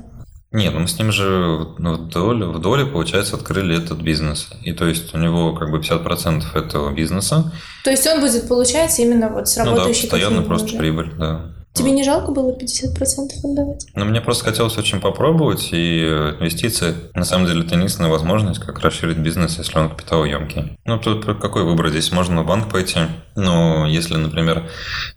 [0.52, 4.48] Нет, ну мы с ним же ну, в доле, в доле, получается, открыли этот бизнес.
[4.62, 7.52] И то есть у него как бы 50% этого бизнеса.
[7.84, 10.78] То есть он будет получать именно вот с работающей Ну да, постоянно просто уже.
[10.78, 11.52] прибыль, да.
[11.72, 13.86] Тебе не жалко было 50% отдавать?
[13.94, 16.02] Ну, мне просто хотелось очень попробовать, и
[16.40, 20.76] инвестиции, на самом деле, это единственная возможность, как расширить бизнес, если он капиталоемкий.
[20.84, 21.90] Ну, тут какой выбор?
[21.90, 22.98] Здесь можно в банк пойти,
[23.36, 24.68] но если, например,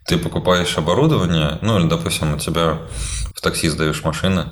[0.06, 2.78] ты покупаешь оборудование, ну, или, допустим, у тебя
[3.44, 4.46] такси сдаешь машины,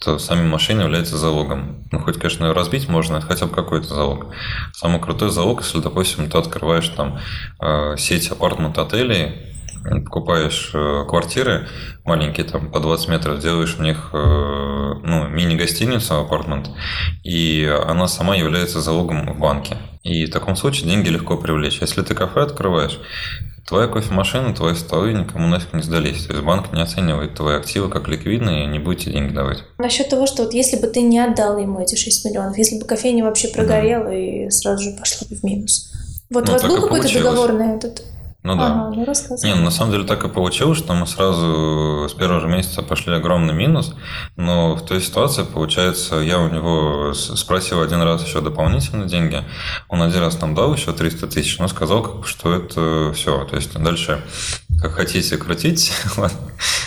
[0.00, 1.84] то сами машины являются залогом.
[1.92, 4.34] Ну, хоть, конечно, разбить можно, хотя бы какой-то залог.
[4.72, 7.20] Самый крутой залог, если, допустим, ты открываешь там
[7.60, 9.49] э, сеть апартмент-отелей,
[9.82, 11.66] покупаешь э, квартиры
[12.04, 16.70] маленькие, там по 20 метров, делаешь в них э, ну, мини-гостиницу, апартмент,
[17.22, 19.76] и она сама является залогом в банке.
[20.02, 21.78] И в таком случае деньги легко привлечь.
[21.80, 22.98] Если ты кафе открываешь,
[23.70, 26.24] твоя кофемашина, твои столы никому нафиг не сдались.
[26.24, 29.64] То есть банк не оценивает твои активы как ликвидные и не будет тебе деньги давать.
[29.78, 32.84] Насчет того, что вот если бы ты не отдал ему эти 6 миллионов, если бы
[32.84, 34.14] кофейня вообще прогорела да.
[34.14, 35.92] и сразу же пошла бы в минус.
[36.30, 38.02] Вот ну, у вас был какой-то договор на этот?
[38.42, 38.66] Ну да.
[38.66, 39.50] Ага, ну рассказывай.
[39.50, 42.80] Не, ну, на самом деле так и получилось, что мы сразу с первого же месяца
[42.80, 43.94] пошли огромный минус,
[44.36, 49.44] но в той ситуации, получается, я у него спросил один раз еще дополнительные деньги,
[49.88, 53.78] он один раз нам дал еще 300 тысяч, но сказал, что это все, то есть
[53.78, 54.22] дальше
[54.80, 56.30] как хотите крутить, но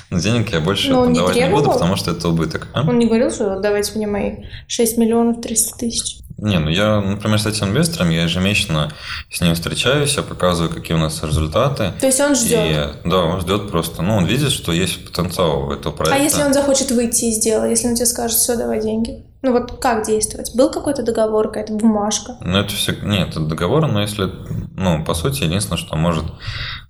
[0.10, 2.68] денег я больше но отдавать не, не буду, потому что это убыток.
[2.74, 2.82] А?
[2.82, 6.18] Он не говорил, что давайте мне мои 6 миллионов 300 тысяч?
[6.44, 8.92] Не, ну я, например, с этим инвестором, я ежемесячно
[9.32, 11.94] с ним встречаюсь, я показываю, какие у нас результаты.
[12.02, 12.60] То есть он ждет?
[13.06, 14.02] И, да, он ждет просто.
[14.02, 16.20] Ну, он видит, что есть потенциал у этого проекта.
[16.20, 19.24] А если он захочет выйти из дела, если он тебе скажет, все, давай деньги?
[19.42, 20.54] Ну вот как действовать?
[20.54, 22.36] Был какой-то договор, какая-то бумажка?
[22.42, 22.94] Ну это все...
[23.02, 24.30] Нет, это договор, но если...
[24.76, 26.26] Ну, по сути, единственное, что может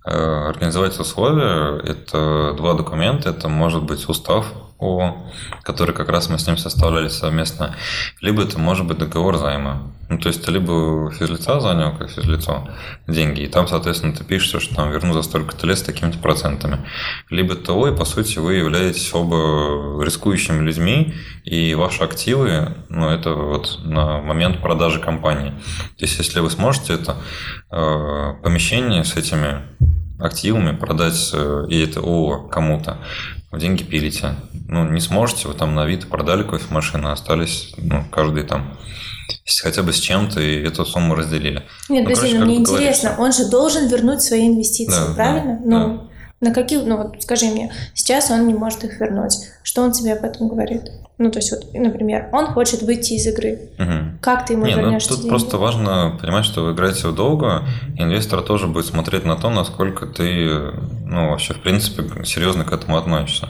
[0.03, 3.29] э, организовать условия, это два документа.
[3.29, 4.47] Это может быть устав
[4.83, 5.31] ООО,
[5.63, 7.75] который как раз мы с ним составляли совместно,
[8.21, 9.93] либо это может быть договор займа.
[10.09, 12.67] Ну, то есть ты либо физлица занял, как физлицо,
[13.07, 16.85] деньги, и там, соответственно, ты пишешь, что там верну за столько-то лет с такими-то процентами.
[17.29, 21.15] Либо ТО, и, по сути, вы являетесь оба рискующими людьми,
[21.45, 25.51] и ваши активы, ну, это вот на момент продажи компании.
[25.97, 27.15] То есть, если вы сможете это
[27.71, 29.61] э, помещение с этими
[30.19, 32.97] активами продать, э, и это ООО кому-то,
[33.51, 34.35] деньги пилите.
[34.67, 38.77] Ну, не сможете, вы там на вид продали кофемашины, остались, ну, каждый там
[39.61, 41.63] хотя бы с чем-то и эту сумму разделили.
[41.89, 45.59] Нет, ну, подожди, ну, мне интересно, говоришь, он же должен вернуть свои инвестиции, да, правильно?
[45.63, 46.47] Да, ну, да.
[46.47, 49.37] на какие, ну вот скажи мне, сейчас он не может их вернуть.
[49.63, 50.83] Что он тебе об этом говорит?
[51.19, 53.69] Ну, то есть, вот, например, он хочет выйти из игры.
[53.77, 54.19] Угу.
[54.19, 55.29] Как ты ему Не, вернешь ну, тут деньги?
[55.29, 57.63] просто важно понимать, что вы играете в долго,
[57.97, 60.49] инвестор тоже будет смотреть на то, насколько ты,
[61.05, 63.49] ну, вообще, в принципе, серьезно к этому относишься.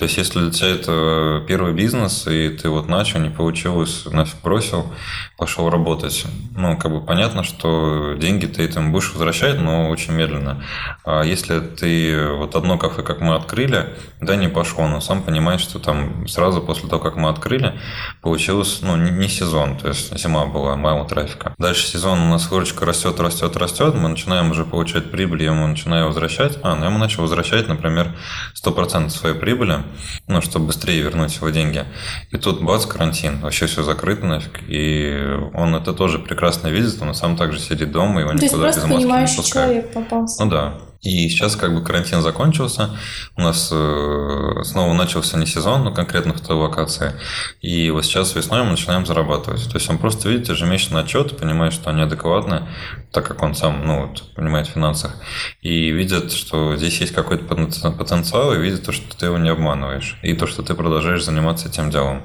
[0.00, 4.40] То есть, если для тебя это первый бизнес, и ты вот начал, не получилось, нафиг
[4.42, 4.90] бросил,
[5.36, 6.24] пошел работать,
[6.56, 10.64] ну, как бы понятно, что деньги ты этим будешь возвращать, но очень медленно.
[11.04, 13.90] А если ты вот одно кафе, как мы открыли,
[14.22, 17.78] да, не пошло, но сам понимаешь, что там сразу после того, как мы открыли,
[18.22, 21.54] получилось, ну, не, не сезон, то есть зима была, мало трафика.
[21.58, 25.66] Дальше сезон у нас выручка растет, растет, растет, мы начинаем уже получать прибыль, я ему
[25.66, 28.16] начинаю возвращать, а, ну, я ему начал возвращать, например,
[28.54, 29.80] 100% своей прибыли,
[30.26, 31.84] ну, чтобы быстрее вернуть его деньги.
[32.30, 34.60] И тут бац, карантин, вообще все закрыто нафиг.
[34.68, 38.84] И он это тоже прекрасно видит, он сам также сидит дома, его То никуда без
[38.84, 39.96] маски не пускают.
[40.38, 40.74] Ну да.
[41.02, 42.90] И сейчас как бы карантин закончился,
[43.36, 47.14] у нас э, снова начался не сезон, но конкретно в той локации.
[47.62, 49.64] И вот сейчас весной мы начинаем зарабатывать.
[49.64, 52.68] То есть он просто видит ежемесячный отчет, понимает, что они адекватны,
[53.12, 55.16] так как он сам ну, вот, понимает в финансах,
[55.62, 60.18] и видит, что здесь есть какой-то потенциал, и видит то, что ты его не обманываешь,
[60.22, 62.22] и то, что ты продолжаешь заниматься этим делом.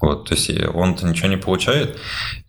[0.00, 1.98] Вот, то есть он-то ничего не получает,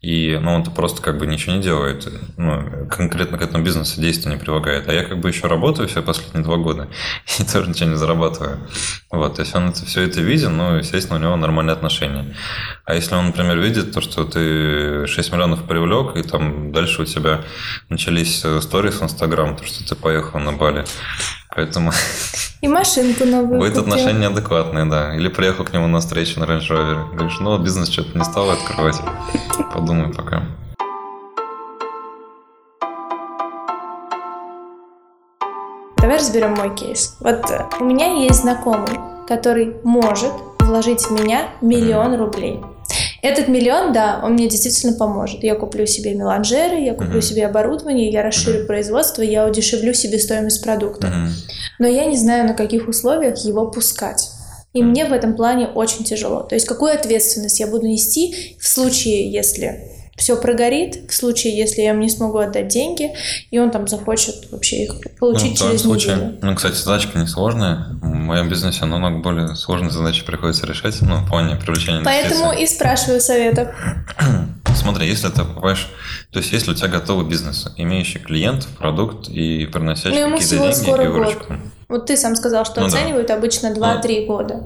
[0.01, 4.31] и ну, он-то просто как бы ничего не делает, ну, конкретно к этому бизнесу действия
[4.31, 4.87] не прилагает.
[4.87, 6.87] А я как бы еще работаю все последние два года
[7.39, 8.59] и тоже ничего не зарабатываю.
[9.11, 12.33] Вот, то есть он это, все это видит, ну, естественно, у него нормальные отношения.
[12.85, 17.05] А если он, например, видит то, что ты 6 миллионов привлек, и там дальше у
[17.05, 17.41] тебя
[17.89, 20.85] начались сторис в Инстаграм, то, что ты поехал на Бали,
[21.53, 21.91] Поэтому...
[22.61, 23.93] И машинку новую Будет купил.
[23.93, 25.15] отношение адекватное, да.
[25.15, 27.13] Или приехал к нему на встречу на Range Rover.
[27.13, 29.01] Говоришь, ну, бизнес что-то не стал открывать.
[29.73, 30.43] Подумай пока.
[35.97, 37.15] Давай разберем мой кейс.
[37.19, 42.61] Вот э, у меня есть знакомый, который может вложить в меня миллион рублей.
[43.21, 45.43] Этот миллион, да, он мне действительно поможет.
[45.43, 47.21] Я куплю себе меланжеры, я куплю uh-huh.
[47.21, 48.67] себе оборудование, я расширю uh-huh.
[48.67, 51.07] производство, я удешевлю себе стоимость продукта.
[51.07, 51.29] Uh-huh.
[51.77, 54.31] Но я не знаю, на каких условиях его пускать.
[54.73, 56.41] И мне в этом плане очень тяжело.
[56.41, 61.81] То есть какую ответственность я буду нести в случае, если все прогорит в случае, если
[61.81, 63.11] я ему не смогу отдать деньги,
[63.49, 66.37] и он там захочет вообще их получить ну, через случае, неделю.
[66.43, 67.87] Ну, кстати, задачка несложная.
[68.01, 72.67] В моем бизнесе намного более сложные задачи приходится решать, ну, в плане привлечения Поэтому и
[72.67, 73.69] спрашиваю советов.
[74.75, 75.89] Смотри, если ты покупаешь,
[76.31, 81.03] то есть если у тебя готовый бизнес, имеющий клиентов, продукт и приносящий ну, какие-то деньги
[81.03, 81.45] и выручку.
[81.47, 81.57] Год.
[81.89, 83.35] Вот ты сам сказал, что ну, оценивают да.
[83.35, 84.63] обычно 2-3 ну, года.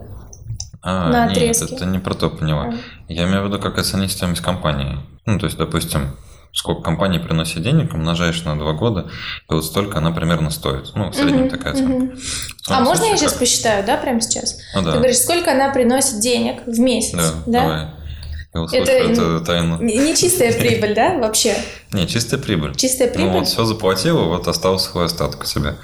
[0.87, 2.65] А, на нет, это не про то поняла.
[2.65, 2.73] А.
[3.11, 4.99] Я имею в виду, как оценить стоимость компании.
[5.25, 6.15] Ну, то есть, допустим,
[6.53, 9.09] сколько компания приносит денег, умножаешь на два года,
[9.49, 10.91] и вот столько она примерно стоит.
[10.93, 11.89] Ну, в среднем uh-huh, такая цена.
[11.89, 12.19] Uh-huh.
[12.67, 13.39] А можно я сейчас как?
[13.39, 14.59] посчитаю, да, прямо сейчас?
[14.75, 14.91] Ну, да.
[14.91, 17.31] Ты говоришь, сколько она приносит денег в месяц, да?
[17.47, 17.95] да?
[18.53, 18.79] Давай.
[18.79, 19.81] это, это тайну.
[19.81, 21.55] Не чистая прибыль, да, вообще?
[21.93, 22.75] Не, чистая прибыль.
[22.75, 23.31] Чистая прибыль?
[23.31, 25.77] Ну вот все заплатила, вот остался свой остаток у тебя.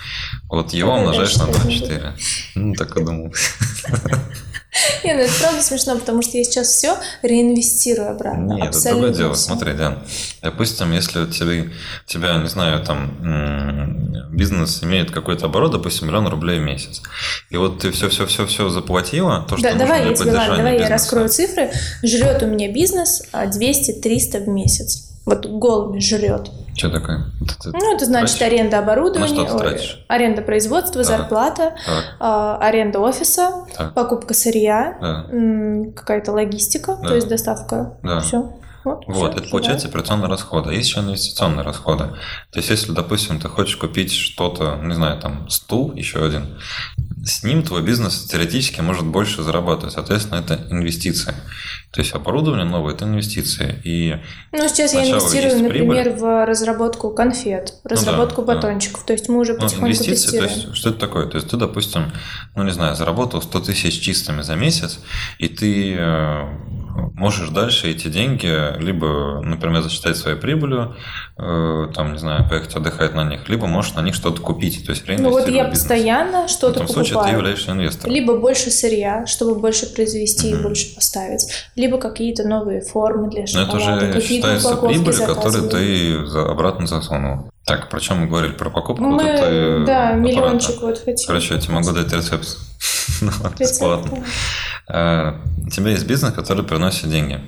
[0.47, 2.11] Вот его умножаешь на 2-4.
[2.53, 3.33] Ну, так и думал.
[5.03, 8.53] Не, ну это правда смешно, потому что я сейчас все реинвестирую обратно.
[8.53, 9.33] Нет, это другое дело.
[9.33, 9.99] Смотри, Диан,
[10.41, 11.69] допустим, если у тебя,
[12.05, 17.01] тебя, не знаю, там бизнес имеет какой-то оборот, допустим, миллион рублей в месяц,
[17.49, 20.89] и вот ты все-все-все-все заплатила, то, что да, давай я тебе, ладно, давай бизнеса.
[20.89, 21.71] я раскрою цифры.
[22.03, 25.10] Жрет у меня бизнес 200-300 в месяц.
[25.25, 26.49] Вот голыми жрет.
[26.75, 27.25] Что такое?
[27.41, 28.53] Это ну, это значит тратишь?
[28.53, 32.05] аренда оборудования, ой, аренда производства, так, зарплата, так.
[32.19, 33.93] Э, аренда офиса, так.
[33.93, 35.91] покупка сырья, да.
[35.95, 37.09] какая-то логистика, да.
[37.09, 37.97] то есть доставка.
[38.01, 38.21] Да.
[38.21, 38.53] Все.
[38.83, 39.91] Вот, вот все, это получается да.
[39.91, 40.73] операционные расходы.
[40.73, 42.05] Есть еще инвестиционные расходы.
[42.51, 46.57] То есть, если, допустим, ты хочешь купить что-то, не знаю, там, стул еще один,
[47.23, 49.93] с ним твой бизнес теоретически может больше зарабатывать.
[49.93, 51.33] Соответственно, это инвестиции.
[51.91, 53.79] То есть оборудование новое– это инвестиции.
[53.83, 54.15] И
[54.51, 56.19] ну, сейчас я инвестирую, например, прибыль.
[56.19, 59.01] в разработку конфет, разработку ну, да, батончиков.
[59.01, 59.07] Да.
[59.07, 60.49] То есть мы уже ну, потихоньку ну, инвестиции, тестируем.
[60.49, 61.27] то есть что это такое?
[61.27, 62.11] То есть ты, допустим,
[62.55, 64.99] ну не знаю, заработал 100 тысяч чистыми за месяц,
[65.37, 66.80] и ты э,
[67.15, 70.95] можешь дальше эти деньги либо, например, засчитать своей прибылью,
[71.37, 74.91] э, там, не знаю, поехать отдыхать на них, либо можешь на них что-то купить, то
[74.91, 76.87] есть Ну вот я постоянно что-то покупаю.
[76.87, 78.13] В этом случае ты являешься инвестором.
[78.13, 80.59] Либо больше сырья, чтобы больше произвести угу.
[80.59, 83.71] и больше поставить, либо какие-то новые формы для шоколада.
[83.71, 87.51] Но это уже считается прибылью, которую ты обратно засунул.
[87.65, 88.53] Так, про чем мы говорили?
[88.53, 89.03] Про покупку?
[89.03, 91.27] Мы, вот это, да, миллиончик вот хотим.
[91.27, 92.57] Короче, я тебе могу дать рецепт.
[93.59, 94.23] Бесплатно.
[94.87, 95.33] Э,
[95.65, 97.39] у тебя есть бизнес, который приносит деньги.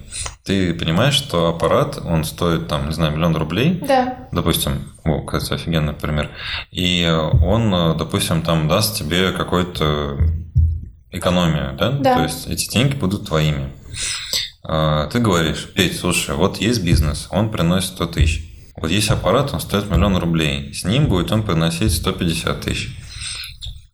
[0.44, 3.82] Ты понимаешь, что аппарат, он стоит, там, не знаю, миллион рублей.
[3.88, 4.28] Да.
[4.32, 6.30] Допустим, о, кстати, офигенный пример.
[6.72, 7.06] И
[7.44, 10.18] он, э, допустим, там даст тебе какую-то
[11.12, 11.92] экономию, да?
[11.92, 12.16] Да.
[12.18, 13.72] То есть эти деньги будут твоими.
[14.68, 18.50] Э, ты говоришь, Петь, слушай, вот есть бизнес, он приносит 100 тысяч.
[18.76, 20.74] Вот есть аппарат, он стоит миллион рублей.
[20.74, 22.98] С ним будет он приносить 150 тысяч.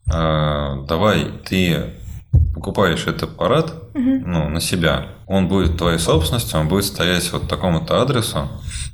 [0.08, 1.94] Давай ты
[2.32, 4.02] покупаешь этот аппарат угу.
[4.26, 8.50] ну, на себя, он будет твоей собственностью, он будет стоять вот такому-то адресу.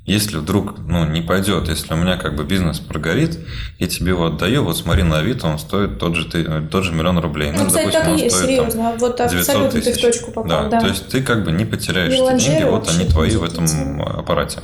[0.05, 3.39] Если вдруг ну, не пойдет, если у меня как бы бизнес прогорит,
[3.79, 6.25] я тебе его отдаю, вот смотри на Авито, он стоит тот же,
[6.69, 7.51] тот же миллион рублей.
[7.51, 8.83] Ну, ну кстати, допустим, так и есть, серьезно.
[8.83, 9.93] Там, вот абсолютно тысяч.
[9.93, 10.49] ты в точку попал.
[10.49, 13.43] Да, да, то есть ты как бы не потеряешь эти деньги, вот они твои в
[13.43, 13.65] этом
[14.01, 14.59] аппарате.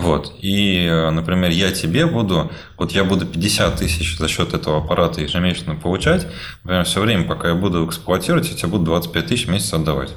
[0.00, 0.34] Вот.
[0.40, 5.20] И, э, например, я тебе буду, вот я буду 50 тысяч за счет этого аппарата
[5.20, 6.26] ежемесячно получать,
[6.62, 10.10] например, все время, пока я буду эксплуатировать, я тебе буду 25 тысяч в месяц отдавать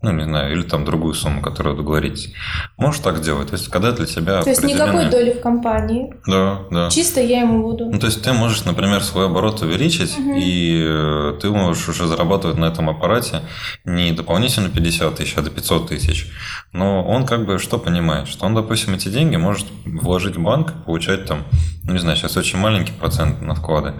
[0.00, 2.32] ну, не знаю, или там другую сумму, которую договоритесь.
[2.76, 3.48] Можешь так сделать.
[3.48, 6.14] То есть, когда для тебя То есть, никакой доли в компании.
[6.24, 6.88] Да, да.
[6.88, 7.86] Чисто я ему буду.
[7.86, 10.34] Ну, то есть, ты можешь, например, свой оборот увеличить, угу.
[10.36, 13.40] и э, ты можешь уже зарабатывать на этом аппарате
[13.84, 16.30] не дополнительно 50 тысяч, а до 500 тысяч.
[16.72, 18.28] Но он как бы что понимает?
[18.28, 21.44] Что он, допустим, эти деньги может вложить в банк, получать там,
[21.82, 23.94] ну, не знаю, сейчас очень маленький процент на вклады.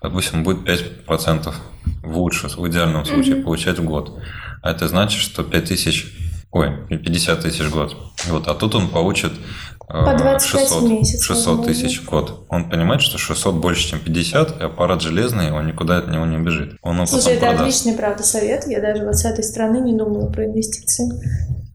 [0.00, 1.52] Допустим, будет 5%
[2.04, 3.44] в лучшем, в идеальном случае угу.
[3.44, 4.16] получать в год.
[4.62, 6.12] А это значит, что 5 тысяч,
[6.50, 7.96] ой, 50 тысяч в год.
[8.26, 12.46] Вот, а тут он получит э, по 25 600, месяцев, 600 тысяч в год.
[12.48, 16.38] Он понимает, что 600 больше, чем 50, и аппарат железный, он никуда от него не
[16.38, 16.76] бежит.
[16.82, 17.60] Он Слушай, это продаст.
[17.60, 18.66] отличный, правда, совет.
[18.66, 21.06] Я даже вот с этой стороны не думала про инвестиции.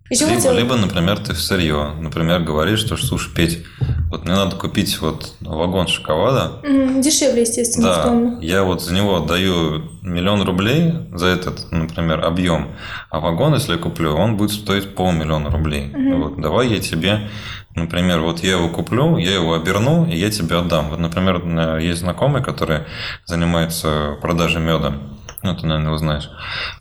[0.07, 1.93] Либо, либо, например, ты в сырье.
[1.99, 3.65] Например, говоришь, что, слушай, Петь,
[4.11, 6.61] вот мне надо купить вот вагон шоколада.
[7.01, 7.87] Дешевле, естественно.
[7.87, 12.75] Да, я вот за него отдаю миллион рублей за этот, например, объем.
[13.09, 15.91] А вагон, если я куплю, он будет стоить полмиллиона рублей.
[15.91, 16.21] Mm-hmm.
[16.21, 17.27] Вот, давай я тебе,
[17.73, 20.91] например, вот я его куплю, я его оберну, и я тебе отдам.
[20.91, 22.81] Вот, например, есть знакомый, который
[23.25, 24.93] занимается продажей меда.
[25.45, 26.27] Ну, ты, наверное, его знаешь.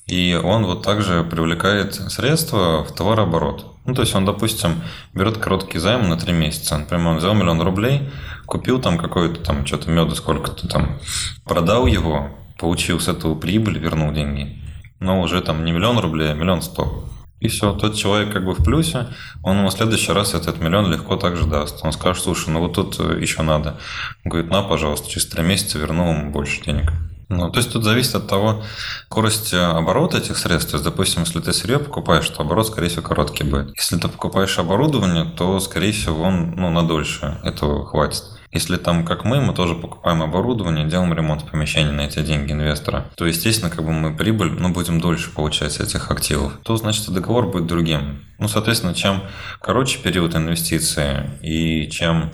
[0.06, 3.76] И он вот также привлекает средства в товарооборот.
[3.84, 4.80] Ну, то есть он, допустим,
[5.12, 6.78] берет короткий займ на 3 месяца.
[6.78, 8.08] Например, он взял миллион рублей,
[8.46, 10.98] купил там какой-то там что-то меда, сколько-то там,
[11.44, 14.58] продал его, получил с этого прибыль, вернул деньги.
[14.98, 17.04] Но уже там не миллион рублей, а миллион сто.
[17.40, 19.08] И все, тот человек как бы в плюсе,
[19.42, 21.84] он ему в следующий раз этот миллион легко также даст.
[21.84, 23.78] Он скажет, слушай, ну вот тут еще надо.
[24.24, 26.90] Он говорит, на, пожалуйста, через три месяца верну ему больше денег.
[27.28, 28.62] Ну, то есть тут зависит от того,
[29.06, 30.70] скорости оборота этих средств.
[30.70, 33.76] То есть, допустим, если ты сырье покупаешь, то оборот, скорее всего, короткий будет.
[33.76, 38.22] Если ты покупаешь оборудование, то, скорее всего, он ну, на дольше этого хватит.
[38.54, 42.52] Если там, как мы, мы тоже покупаем оборудование, делаем ремонт в помещении на эти деньги
[42.52, 47.12] инвестора, то, естественно, как бы мы прибыль, ну, будем дольше получать этих активов, то, значит,
[47.12, 48.20] договор будет другим.
[48.38, 49.24] Ну, соответственно, чем
[49.60, 52.30] короче период инвестиции и чем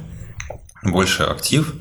[0.83, 1.75] больше актив,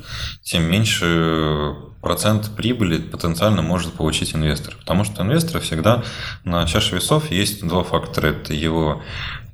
[0.43, 4.75] тем меньше процент прибыли потенциально может получить инвестор.
[4.77, 6.03] Потому что инвестор всегда
[6.43, 8.27] на чаше весов есть два фактора.
[8.27, 9.01] Это его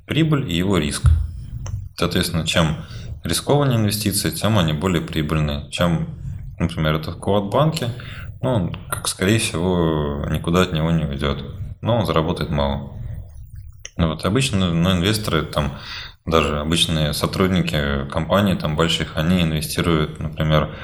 [0.06, 1.04] прибыль и его риск.
[1.96, 2.84] Соответственно, чем
[3.24, 5.70] рискованнее инвестиции, тем они более прибыльные.
[5.70, 6.08] Чем,
[6.58, 7.90] например, это вклад в банке,
[8.42, 11.42] ну, он, как скорее всего, никуда от него не уйдет.
[11.80, 12.92] Но он заработает мало.
[13.96, 15.72] Ну, вот обычно ну, инвесторы, там,
[16.26, 20.74] даже обычные сотрудники компаний там больших, они инвестируют, например,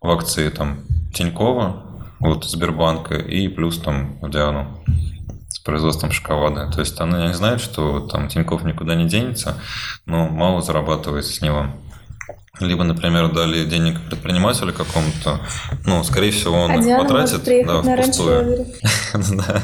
[0.00, 0.84] в акции там
[1.14, 1.84] Тинькова,
[2.20, 4.84] вот Сбербанка и плюс там в Диану
[5.48, 6.70] с производством шоколада.
[6.70, 9.56] То есть они не знают, что там Тиньков никуда не денется,
[10.04, 11.66] но мало зарабатывает с него.
[12.60, 15.40] Либо, например, дали денег предпринимателю какому-то,
[15.86, 18.66] ну, скорее всего, он а их потратит да, впустую.
[19.14, 19.62] Да.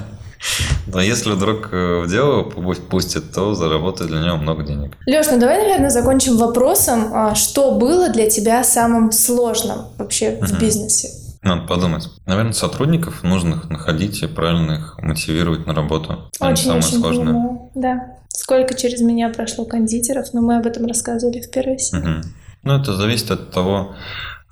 [0.86, 4.96] Но если вдруг э, в дело пустит, то заработает для него много денег.
[5.06, 10.58] Леш, ну давай, наверное, закончим вопросом, а, что было для тебя самым сложным вообще в
[10.60, 11.08] бизнесе?
[11.42, 12.08] Надо подумать.
[12.26, 16.30] Наверное, сотрудников нужных находить и правильно их мотивировать на работу.
[16.34, 17.26] Это очень, самое очень сложное.
[17.26, 17.70] Понимаю.
[17.74, 18.16] Да.
[18.28, 22.18] Сколько через меня прошло кондитеров, но мы об этом рассказывали в первой серии.
[22.18, 22.28] Угу.
[22.64, 23.94] Ну, это зависит от того,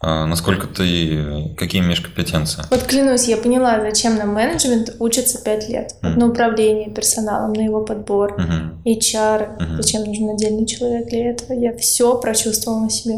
[0.03, 2.65] насколько ты, какие имеешь компетенции.
[2.71, 5.93] Вот клянусь, я поняла, зачем нам менеджмент учится 5 лет.
[6.03, 6.19] Mm.
[6.19, 8.85] На управление персоналом, на его подбор, mm-hmm.
[8.85, 9.77] HR, mm-hmm.
[9.77, 11.59] зачем нужен отдельный человек для этого.
[11.59, 13.15] Я все прочувствовала на себе.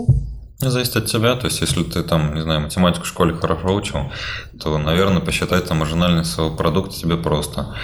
[0.62, 1.35] Ну, зависит от тебя.
[1.37, 4.11] То есть, если ты там, не знаю, математику в школе хорошо учил,
[4.59, 7.74] то, наверное, посчитать там маржинальность своего продукта тебе просто.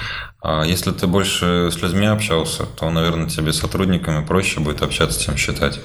[0.40, 5.20] А если ты больше с людьми общался, то, наверное, тебе с сотрудниками проще будет общаться,
[5.22, 5.80] чем считать.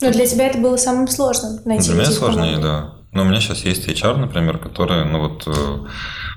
[0.00, 1.90] Но для тебя это было самым сложным найти.
[1.90, 2.92] Для меня сложнее, да.
[3.12, 5.86] Но у меня сейчас есть HR, например, который, ну вот, э,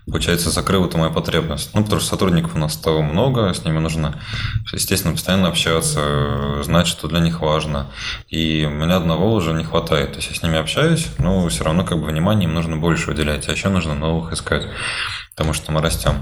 [0.05, 1.71] получается, закрыл эту мою потребность.
[1.73, 4.17] Ну, потому что сотрудников у нас стало много, с ними нужно,
[4.71, 7.87] естественно, постоянно общаться, знать, что для них важно.
[8.29, 10.11] И меня одного уже не хватает.
[10.11, 13.11] То есть я с ними общаюсь, но все равно как бы внимание им нужно больше
[13.11, 14.65] уделять, а еще нужно новых искать,
[15.35, 16.13] потому что мы растем.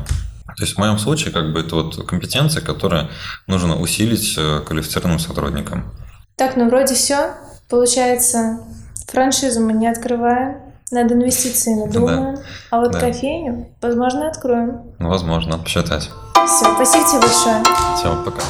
[0.57, 3.09] То есть в моем случае как бы это вот компетенция, которая
[3.45, 5.93] нужно усилить э, квалифицированным сотрудникам.
[6.37, 7.33] Так, ну вроде все.
[7.67, 8.59] Получается,
[9.07, 10.61] франшизу мы не открываем,
[10.91, 12.41] над инвестициями думаем, да.
[12.69, 12.99] а вот да.
[12.99, 14.83] кофейню, возможно, откроем.
[14.99, 16.11] Ну, возможно, посчитать.
[16.45, 17.63] Все, спасибо тебе большое.
[17.97, 18.43] Все, пока.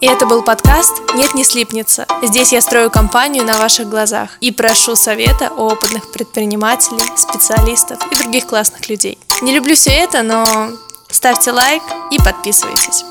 [0.00, 2.06] И это был подкаст «Нет, не слипнется».
[2.22, 8.16] Здесь я строю компанию на ваших глазах и прошу совета у опытных предпринимателей, специалистов и
[8.16, 9.18] других классных людей.
[9.42, 10.70] Не люблю все это, но
[11.10, 13.04] Ставьте лайк и подписывайтесь.